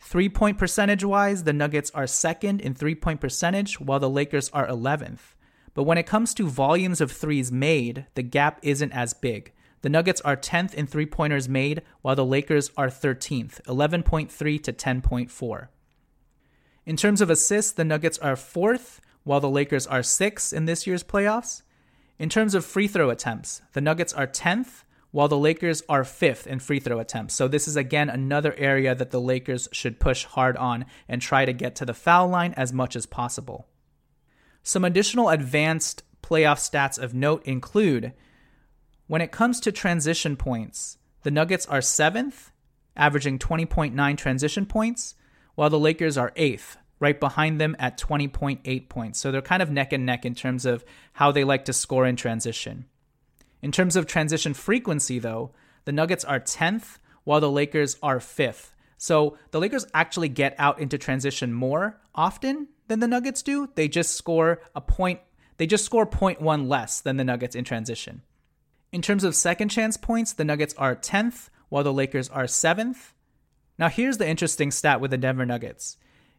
[0.00, 4.50] Three point percentage wise, the Nuggets are second in three point percentage, while the Lakers
[4.50, 5.34] are 11th.
[5.72, 9.54] But when it comes to volumes of threes made, the gap isn't as big.
[9.80, 14.72] The Nuggets are 10th in three pointers made, while the Lakers are 13th, 11.3 to
[14.74, 15.68] 10.4.
[16.84, 20.86] In terms of assists, the Nuggets are fourth, while the Lakers are sixth in this
[20.86, 21.62] year's playoffs.
[22.18, 26.46] In terms of free throw attempts, the Nuggets are 10th, while the Lakers are fifth
[26.46, 27.34] in free throw attempts.
[27.34, 31.44] So, this is again another area that the Lakers should push hard on and try
[31.44, 33.68] to get to the foul line as much as possible.
[34.62, 38.12] Some additional advanced playoff stats of note include
[39.06, 42.50] when it comes to transition points, the Nuggets are seventh,
[42.96, 45.14] averaging 20.9 transition points
[45.54, 49.18] while the Lakers are eighth, right behind them at 20.8 points.
[49.18, 50.84] So they're kind of neck and neck in terms of
[51.14, 52.86] how they like to score in transition.
[53.60, 55.52] In terms of transition frequency, though,
[55.84, 58.70] the Nuggets are 10th, while the Lakers are 5th.
[58.98, 63.68] So the Lakers actually get out into transition more often than the Nuggets do.
[63.74, 65.20] They just score a point,
[65.56, 68.22] they just score 0.1 less than the Nuggets in transition.
[68.92, 73.12] In terms of second chance points, the Nuggets are 10th, while the Lakers are 7th.
[73.82, 75.96] Now, here's the interesting stat with the Denver Nuggets.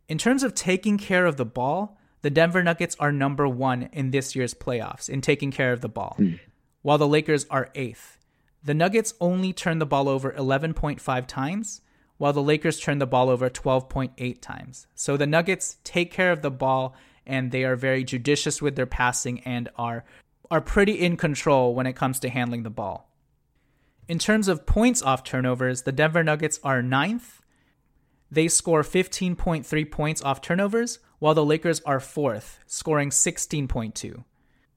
[0.08, 4.12] In terms of taking care of the ball, the Denver Nuggets are number one in
[4.12, 6.40] this year's playoffs in taking care of the ball, mm.
[6.84, 8.18] while the Lakers are eighth.
[8.64, 11.82] The Nuggets only turn the ball over 11.5 times,
[12.16, 14.88] while the Lakers turn the ball over 12.8 times.
[14.96, 16.96] So the Nuggets take care of the ball
[17.28, 20.06] and they are very judicious with their passing and are
[20.50, 23.13] are pretty in control when it comes to handling the ball.
[24.08, 27.42] In terms of points off turnovers, the Denver Nuggets are ninth.
[28.30, 34.24] They score 15.3 points off turnovers, while the Lakers are fourth, scoring 16.2.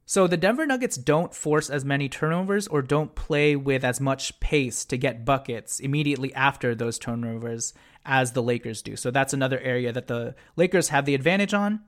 [0.09, 4.39] So the Denver Nuggets don't force as many turnovers or don't play with as much
[4.39, 7.74] pace to get buckets immediately after those turnovers
[8.05, 8.95] as the Lakers do.
[8.95, 11.81] So that's another area that the Lakers have the advantage on.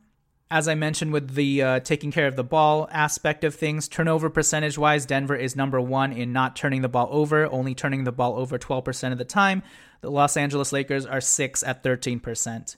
[0.51, 4.30] As I mentioned with the uh, taking care of the ball aspect of things, turnover
[4.30, 8.12] percentage wise, Denver is number one in not turning the ball over, only turning the
[8.12, 9.62] ball over 12% of the time.
[10.01, 12.76] The Los Angeles Lakers are six at 13%.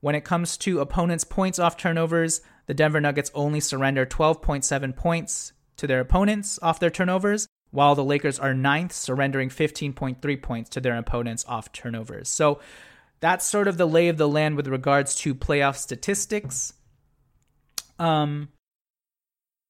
[0.00, 5.52] When it comes to opponents' points off turnovers, the Denver Nuggets only surrender 12.7 points
[5.78, 10.80] to their opponents off their turnovers, while the Lakers are ninth, surrendering 15.3 points to
[10.80, 12.28] their opponents off turnovers.
[12.28, 12.60] So
[13.18, 16.74] that's sort of the lay of the land with regards to playoff statistics.
[18.02, 18.48] Um,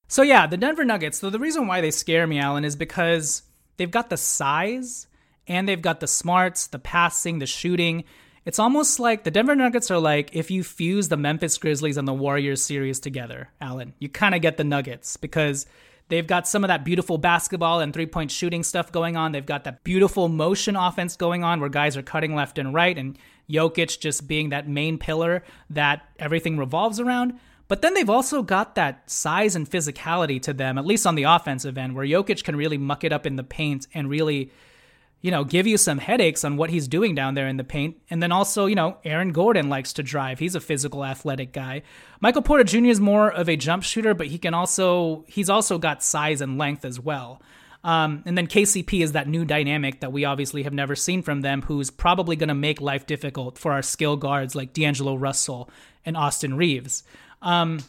[0.08, 1.18] so yeah, the Denver Nuggets.
[1.18, 3.42] So the reason why they scare me, Alan, is because
[3.76, 5.06] they've got the size
[5.46, 8.04] and they've got the smarts, the passing, the shooting.
[8.44, 12.08] It's almost like the Denver Nuggets are like if you fuse the Memphis Grizzlies and
[12.08, 13.92] the Warriors series together, Alan.
[13.98, 15.66] You kind of get the Nuggets because
[16.08, 19.32] they've got some of that beautiful basketball and three point shooting stuff going on.
[19.32, 22.96] They've got that beautiful motion offense going on where guys are cutting left and right,
[22.96, 23.18] and
[23.50, 27.38] Jokic just being that main pillar that everything revolves around.
[27.72, 31.22] But then they've also got that size and physicality to them, at least on the
[31.22, 34.52] offensive end, where Jokic can really muck it up in the paint and really
[35.22, 37.96] you know, give you some headaches on what he's doing down there in the paint.
[38.10, 40.38] And then also, you know, Aaron Gordon likes to drive.
[40.38, 41.80] He's a physical, athletic guy.
[42.20, 42.90] Michael Porter Jr.
[42.90, 46.58] is more of a jump shooter, but he can also he's also got size and
[46.58, 47.40] length as well.
[47.84, 51.40] Um, and then KCP is that new dynamic that we obviously have never seen from
[51.40, 55.70] them, who's probably going to make life difficult for our skill guards like D'Angelo Russell
[56.04, 57.02] and Austin Reaves.
[57.42, 57.80] Um,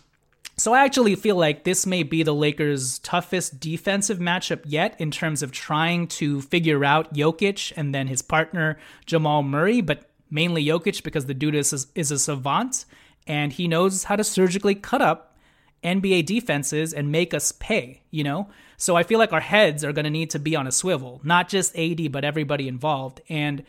[0.55, 5.09] so I actually feel like this may be the Lakers' toughest defensive matchup yet in
[5.09, 10.63] terms of trying to figure out Jokic and then his partner Jamal Murray, but mainly
[10.63, 12.85] Jokic because the dude is, is a savant
[13.25, 15.35] and he knows how to surgically cut up
[15.83, 18.47] NBA defenses and make us pay, you know?
[18.77, 21.19] So I feel like our heads are going to need to be on a swivel,
[21.23, 23.21] not just AD, but everybody involved.
[23.29, 23.63] And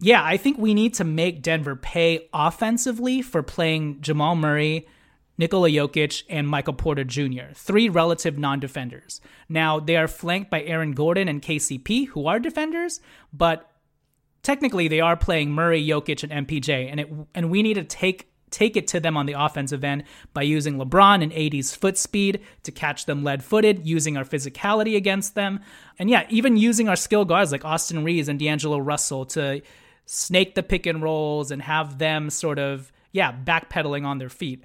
[0.00, 4.86] yeah, I think we need to make Denver pay offensively for playing Jamal Murray
[5.38, 9.20] Nikola Jokic, and Michael Porter Jr., three relative non defenders.
[9.48, 13.00] Now, they are flanked by Aaron Gordon and KCP, who are defenders,
[13.32, 13.70] but
[14.42, 18.26] technically they are playing Murray, Jokic, and MPJ, and, it, and we need to take
[18.50, 22.40] take it to them on the offensive end by using LeBron and AD's foot speed
[22.62, 25.60] to catch them lead footed, using our physicality against them.
[25.98, 29.60] And yeah, even using our skill guards like Austin Reaves and D'Angelo Russell to
[30.10, 34.64] snake the pick and rolls and have them sort of, yeah, backpedaling on their feet.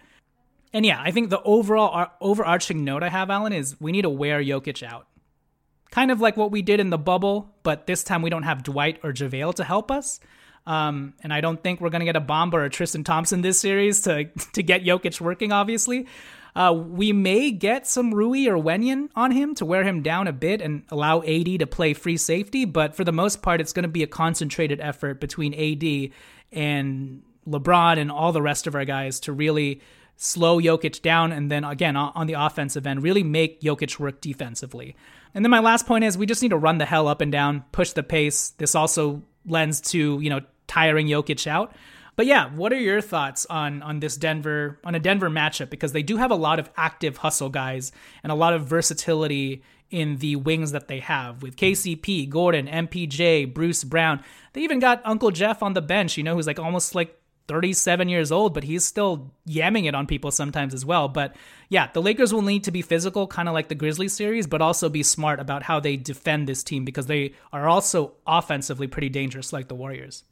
[0.72, 4.10] And yeah, I think the overall overarching note I have, Alan, is we need to
[4.10, 5.08] wear Jokic out.
[5.92, 8.64] Kind of like what we did in the bubble, but this time we don't have
[8.64, 10.20] Dwight or JaVale to help us.
[10.66, 13.42] Um, and I don't think we're going to get a Bamba or a Tristan Thompson
[13.42, 15.52] this series to to get Jokic working.
[15.52, 16.08] Obviously,
[16.56, 20.34] uh, we may get some Rui or Wenyen on him to wear him down a
[20.34, 22.66] bit and allow AD to play free safety.
[22.66, 26.12] But for the most part, it's going to be a concentrated effort between AD
[26.52, 29.82] and LeBron and all the rest of our guys to really
[30.16, 34.96] slow Jokic down, and then again on the offensive end, really make Jokic work defensively.
[35.34, 37.32] And then my last point is we just need to run the hell up and
[37.32, 38.52] down, push the pace.
[38.52, 41.76] This also lends to you know tiring Jokic out.
[42.16, 45.94] But yeah, what are your thoughts on on this Denver on a Denver matchup because
[45.94, 47.92] they do have a lot of active hustle guys
[48.22, 53.54] and a lot of versatility in the wings that they have with KCP, Gordon, MPJ,
[53.54, 54.24] Bruce Brown.
[54.54, 58.10] They even got Uncle Jeff on the bench, you know, who's like almost like 37
[58.10, 61.08] years old, but he's still yamming it on people sometimes as well.
[61.10, 61.36] But
[61.70, 64.62] yeah, the Lakers will need to be physical, kind of like the Grizzlies series, but
[64.62, 69.10] also be smart about how they defend this team because they are also offensively pretty
[69.10, 70.24] dangerous, like the Warriors.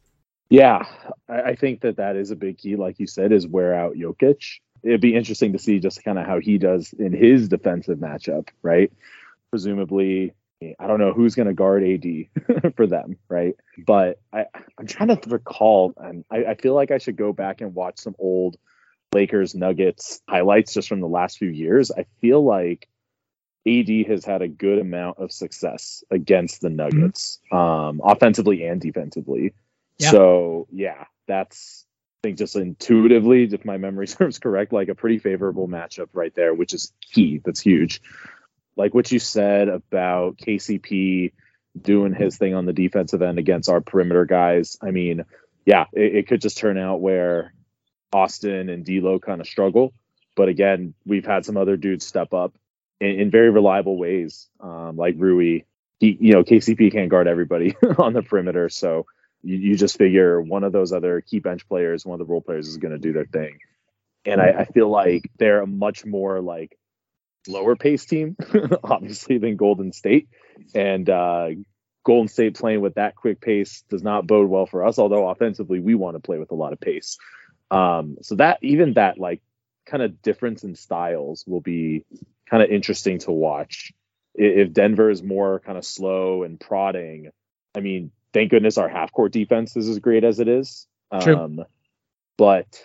[0.51, 0.83] Yeah,
[1.29, 4.59] I think that that is a big key, like you said, is wear out Jokic.
[4.83, 8.49] It'd be interesting to see just kind of how he does in his defensive matchup,
[8.61, 8.91] right?
[9.49, 10.33] Presumably,
[10.77, 13.55] I don't know who's going to guard AD for them, right?
[13.77, 14.47] But I,
[14.77, 17.99] I'm trying to recall, and I, I feel like I should go back and watch
[17.99, 18.57] some old
[19.13, 21.91] Lakers Nuggets highlights just from the last few years.
[21.91, 22.89] I feel like
[23.65, 26.69] AD has had a good amount of success against the.
[26.69, 27.57] Nuggets, mm-hmm.
[27.57, 29.53] um, offensively and defensively.
[30.09, 31.85] So yeah, that's
[32.23, 36.33] I think just intuitively, if my memory serves correct, like a pretty favorable matchup right
[36.33, 37.41] there, which is key.
[37.43, 38.01] That's huge
[38.75, 41.33] like what you said about KCP
[41.79, 44.77] doing his thing on the defensive end against our perimeter guys.
[44.81, 45.25] I mean,
[45.65, 47.53] yeah, it, it could just turn out where
[48.11, 49.93] Austin and D'Lo kind of struggle,
[50.35, 52.53] but again, we've had some other dudes step up
[52.99, 55.61] in, in very reliable ways, um, like Rui.
[55.99, 59.05] He, you know, KCP can't guard everybody on the perimeter, so
[59.43, 62.41] you, you, just figure one of those other key bench players, one of the role
[62.41, 63.59] players, is going to do their thing.
[64.25, 66.77] And I, I feel like they're a much more like
[67.47, 68.35] lower pace team,
[68.83, 70.29] obviously, than Golden State.
[70.75, 71.49] And uh,
[72.03, 75.79] Golden State playing with that quick pace does not bode well for us, although offensively
[75.79, 77.17] we want to play with a lot of pace.
[77.69, 79.41] Um, so that even that like
[79.85, 82.05] kind of difference in styles will be
[82.49, 83.93] kind of interesting to watch.
[84.33, 87.29] If Denver is more kind of slow and prodding,
[87.75, 90.87] I mean, thank goodness our half court defense is as great as it is.
[91.21, 91.35] True.
[91.35, 91.65] Um,
[92.37, 92.81] but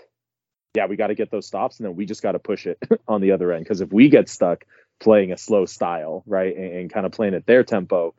[0.75, 2.79] yeah, we got to get those stops, and then we just got to push it
[3.09, 3.65] on the other end.
[3.65, 4.65] Because if we get stuck,
[5.01, 8.15] playing a slow style, right, and, and kind of playing at their tempo,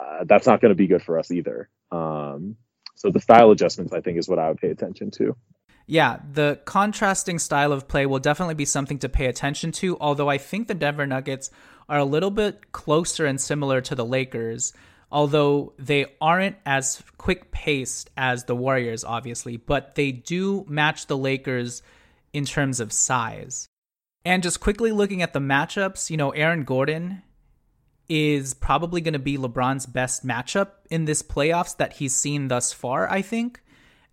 [0.00, 1.68] uh, that's not going to be good for us either.
[1.90, 2.56] Um,
[2.94, 5.36] so the style adjustments, I think, is what I would pay attention to.
[5.86, 9.96] Yeah, the contrasting style of play will definitely be something to pay attention to.
[10.00, 11.50] Although I think the Denver Nuggets
[11.88, 14.74] are a little bit closer and similar to the Lakers,
[15.10, 21.16] although they aren't as quick paced as the Warriors, obviously, but they do match the
[21.16, 21.82] Lakers
[22.32, 23.68] in terms of size.
[24.24, 27.22] And just quickly looking at the matchups, you know, Aaron Gordon
[28.08, 32.72] is probably going to be LeBron's best matchup in this playoffs that he's seen thus
[32.72, 33.62] far, I think.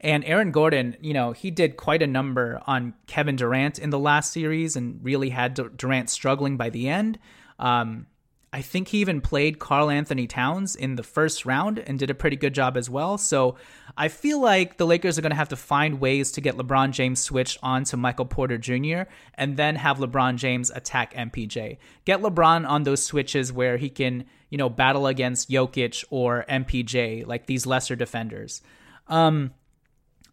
[0.01, 3.99] And Aaron Gordon, you know, he did quite a number on Kevin Durant in the
[3.99, 7.17] last series and really had Durant struggling by the end.
[7.57, 8.07] Um,
[8.55, 12.37] I think he even played Karl-Anthony Towns in the first round and did a pretty
[12.37, 13.17] good job as well.
[13.17, 13.57] So
[13.97, 16.91] I feel like the Lakers are going to have to find ways to get LeBron
[16.91, 19.11] James switched on to Michael Porter Jr.
[19.33, 21.79] and then have LeBron James attack MPJ.
[22.05, 27.27] Get LeBron on those switches where he can, you know, battle against Jokic or MPJ,
[27.27, 28.61] like these lesser defenders.
[29.09, 29.53] Um,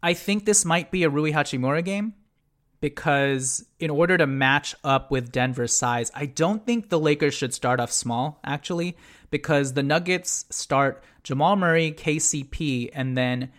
[0.01, 2.15] I think this might be a Rui Hachimura game
[2.83, 7.55] because in order to match up with Denver's size, I don't think the Lakers should
[7.55, 8.97] start off small, actually,
[9.31, 13.53] because the Nuggets start Jamal Murray, KCP, and then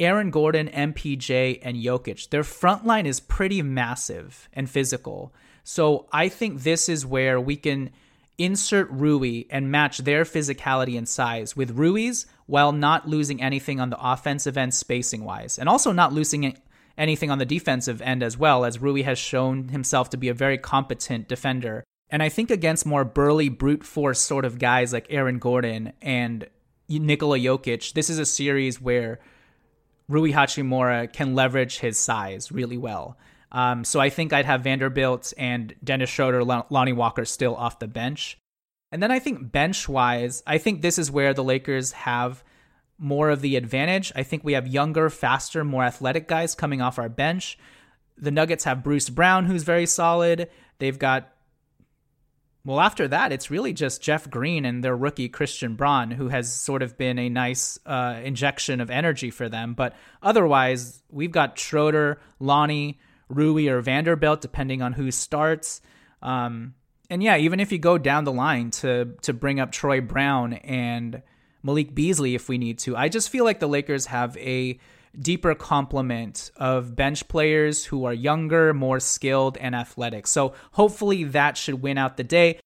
[0.00, 2.28] Aaron Gordon, MPJ, and Jokic.
[2.30, 5.32] Their front line is pretty massive and physical.
[5.62, 7.90] So I think this is where we can
[8.36, 13.90] insert Rui and match their physicality and size with Rui's while not losing anything on
[13.90, 16.56] the offensive end spacing wise and also not losing
[16.98, 20.34] anything on the defensive end as well, as Rui has shown himself to be a
[20.34, 21.84] very competent defender.
[22.10, 26.46] And I think against more burly, brute force sort of guys like Aaron Gordon and
[26.88, 29.20] Nikola Jokic, this is a series where
[30.08, 33.16] Rui Hachimura can leverage his size really well.
[33.52, 37.88] Um, so I think I'd have Vanderbilt and Dennis Schroeder, Lonnie Walker still off the
[37.88, 38.38] bench.
[38.92, 42.42] And then I think bench wise, I think this is where the Lakers have
[43.00, 44.12] more of the advantage.
[44.14, 47.58] I think we have younger, faster, more athletic guys coming off our bench.
[48.18, 50.50] The Nuggets have Bruce Brown, who's very solid.
[50.78, 51.32] They've got,
[52.62, 56.52] well, after that, it's really just Jeff Green and their rookie Christian Braun, who has
[56.52, 59.72] sort of been a nice uh, injection of energy for them.
[59.72, 65.80] But otherwise, we've got Schroeder, Lonnie, Rui, or Vanderbilt, depending on who starts.
[66.20, 66.74] Um,
[67.08, 70.52] and yeah, even if you go down the line to to bring up Troy Brown
[70.52, 71.22] and
[71.62, 72.96] Malik Beasley if we need to.
[72.96, 74.78] I just feel like the Lakers have a
[75.18, 80.26] deeper complement of bench players who are younger, more skilled, and athletic.
[80.26, 82.60] So hopefully that should win out the day.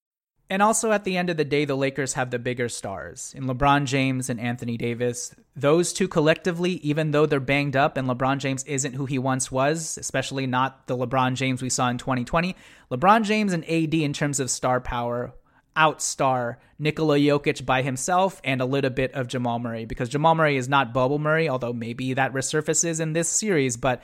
[0.51, 3.45] And also at the end of the day, the Lakers have the bigger stars in
[3.45, 5.34] LeBron James and Anthony Davis.
[5.57, 9.51] Those two collectively, even though they're banged up and LeBron James isn't who he once
[9.51, 12.55] was, especially not the LeBron James we saw in 2020,
[12.90, 15.32] LeBron James and AD in terms of star power
[15.77, 20.57] outstar Nikola Jokic by himself and a little bit of Jamal Murray because Jamal Murray
[20.57, 24.03] is not Bubble Murray, although maybe that resurfaces in this series, but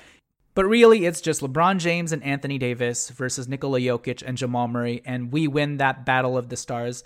[0.55, 5.01] but really it's just LeBron James and Anthony Davis versus Nikola Jokic and Jamal Murray
[5.05, 7.05] and we win that battle of the stars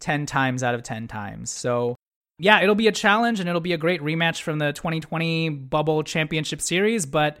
[0.00, 1.50] 10 times out of 10 times.
[1.50, 1.96] So
[2.38, 6.02] yeah, it'll be a challenge and it'll be a great rematch from the 2020 Bubble
[6.02, 7.38] Championship Series, but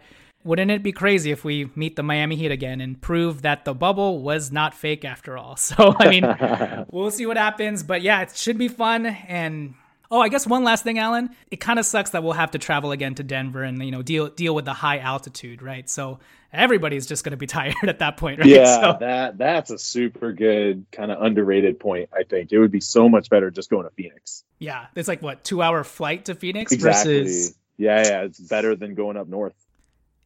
[0.48, 3.74] wouldn't it be crazy if we meet the Miami Heat again and prove that the
[3.74, 5.56] bubble was not fake after all?
[5.68, 7.82] So, I mean, we'll see what happens.
[7.82, 9.04] But yeah, it should be fun.
[9.04, 9.74] And
[10.10, 11.30] oh, I guess one last thing, Alan.
[11.50, 14.00] It kind of sucks that we'll have to travel again to Denver and you know
[14.00, 15.88] deal deal with the high altitude, right?
[15.90, 16.20] So
[16.52, 18.48] everybody's just going to be tired at that point, right?
[18.48, 22.08] Yeah, so, that that's a super good kind of underrated point.
[22.14, 24.44] I think it would be so much better just going to Phoenix.
[24.58, 27.24] Yeah, it's like what two hour flight to Phoenix exactly.
[27.24, 27.54] versus.
[27.76, 29.54] Yeah, yeah, it's better than going up north.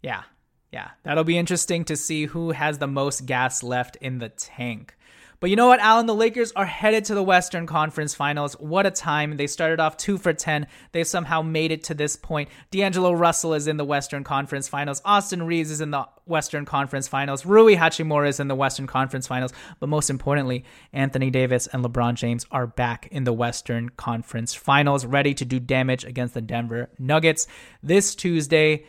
[0.02, 0.22] Yeah.
[0.70, 0.90] Yeah.
[1.02, 4.96] That'll be interesting to see who has the most gas left in the tank.
[5.42, 6.06] But you know what, Alan?
[6.06, 8.52] The Lakers are headed to the Western Conference Finals.
[8.60, 9.36] What a time.
[9.36, 10.68] They started off 2 for 10.
[10.92, 12.48] They've somehow made it to this point.
[12.70, 15.02] D'Angelo Russell is in the Western Conference Finals.
[15.04, 17.44] Austin Reaves is in the Western Conference Finals.
[17.44, 19.52] Rui Hachimura is in the Western Conference Finals.
[19.80, 25.04] But most importantly, Anthony Davis and LeBron James are back in the Western Conference Finals,
[25.04, 27.48] ready to do damage against the Denver Nuggets
[27.82, 28.84] this Tuesday.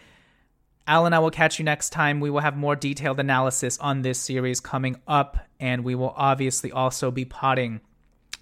[0.86, 2.20] Alan, I will catch you next time.
[2.20, 6.72] We will have more detailed analysis on this series coming up, and we will obviously
[6.72, 7.80] also be potting.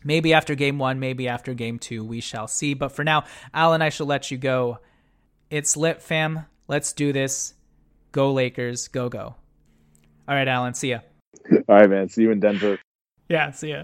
[0.03, 2.73] Maybe after game one, maybe after game two, we shall see.
[2.73, 4.79] But for now, Alan, I shall let you go.
[5.51, 6.45] It's lit, fam.
[6.67, 7.53] Let's do this.
[8.11, 8.87] Go Lakers.
[8.87, 9.35] Go, go.
[10.27, 10.73] All right, Alan.
[10.73, 10.99] See ya.
[11.51, 12.09] All right, man.
[12.09, 12.79] See you in Denver.
[13.29, 13.83] Yeah, see ya.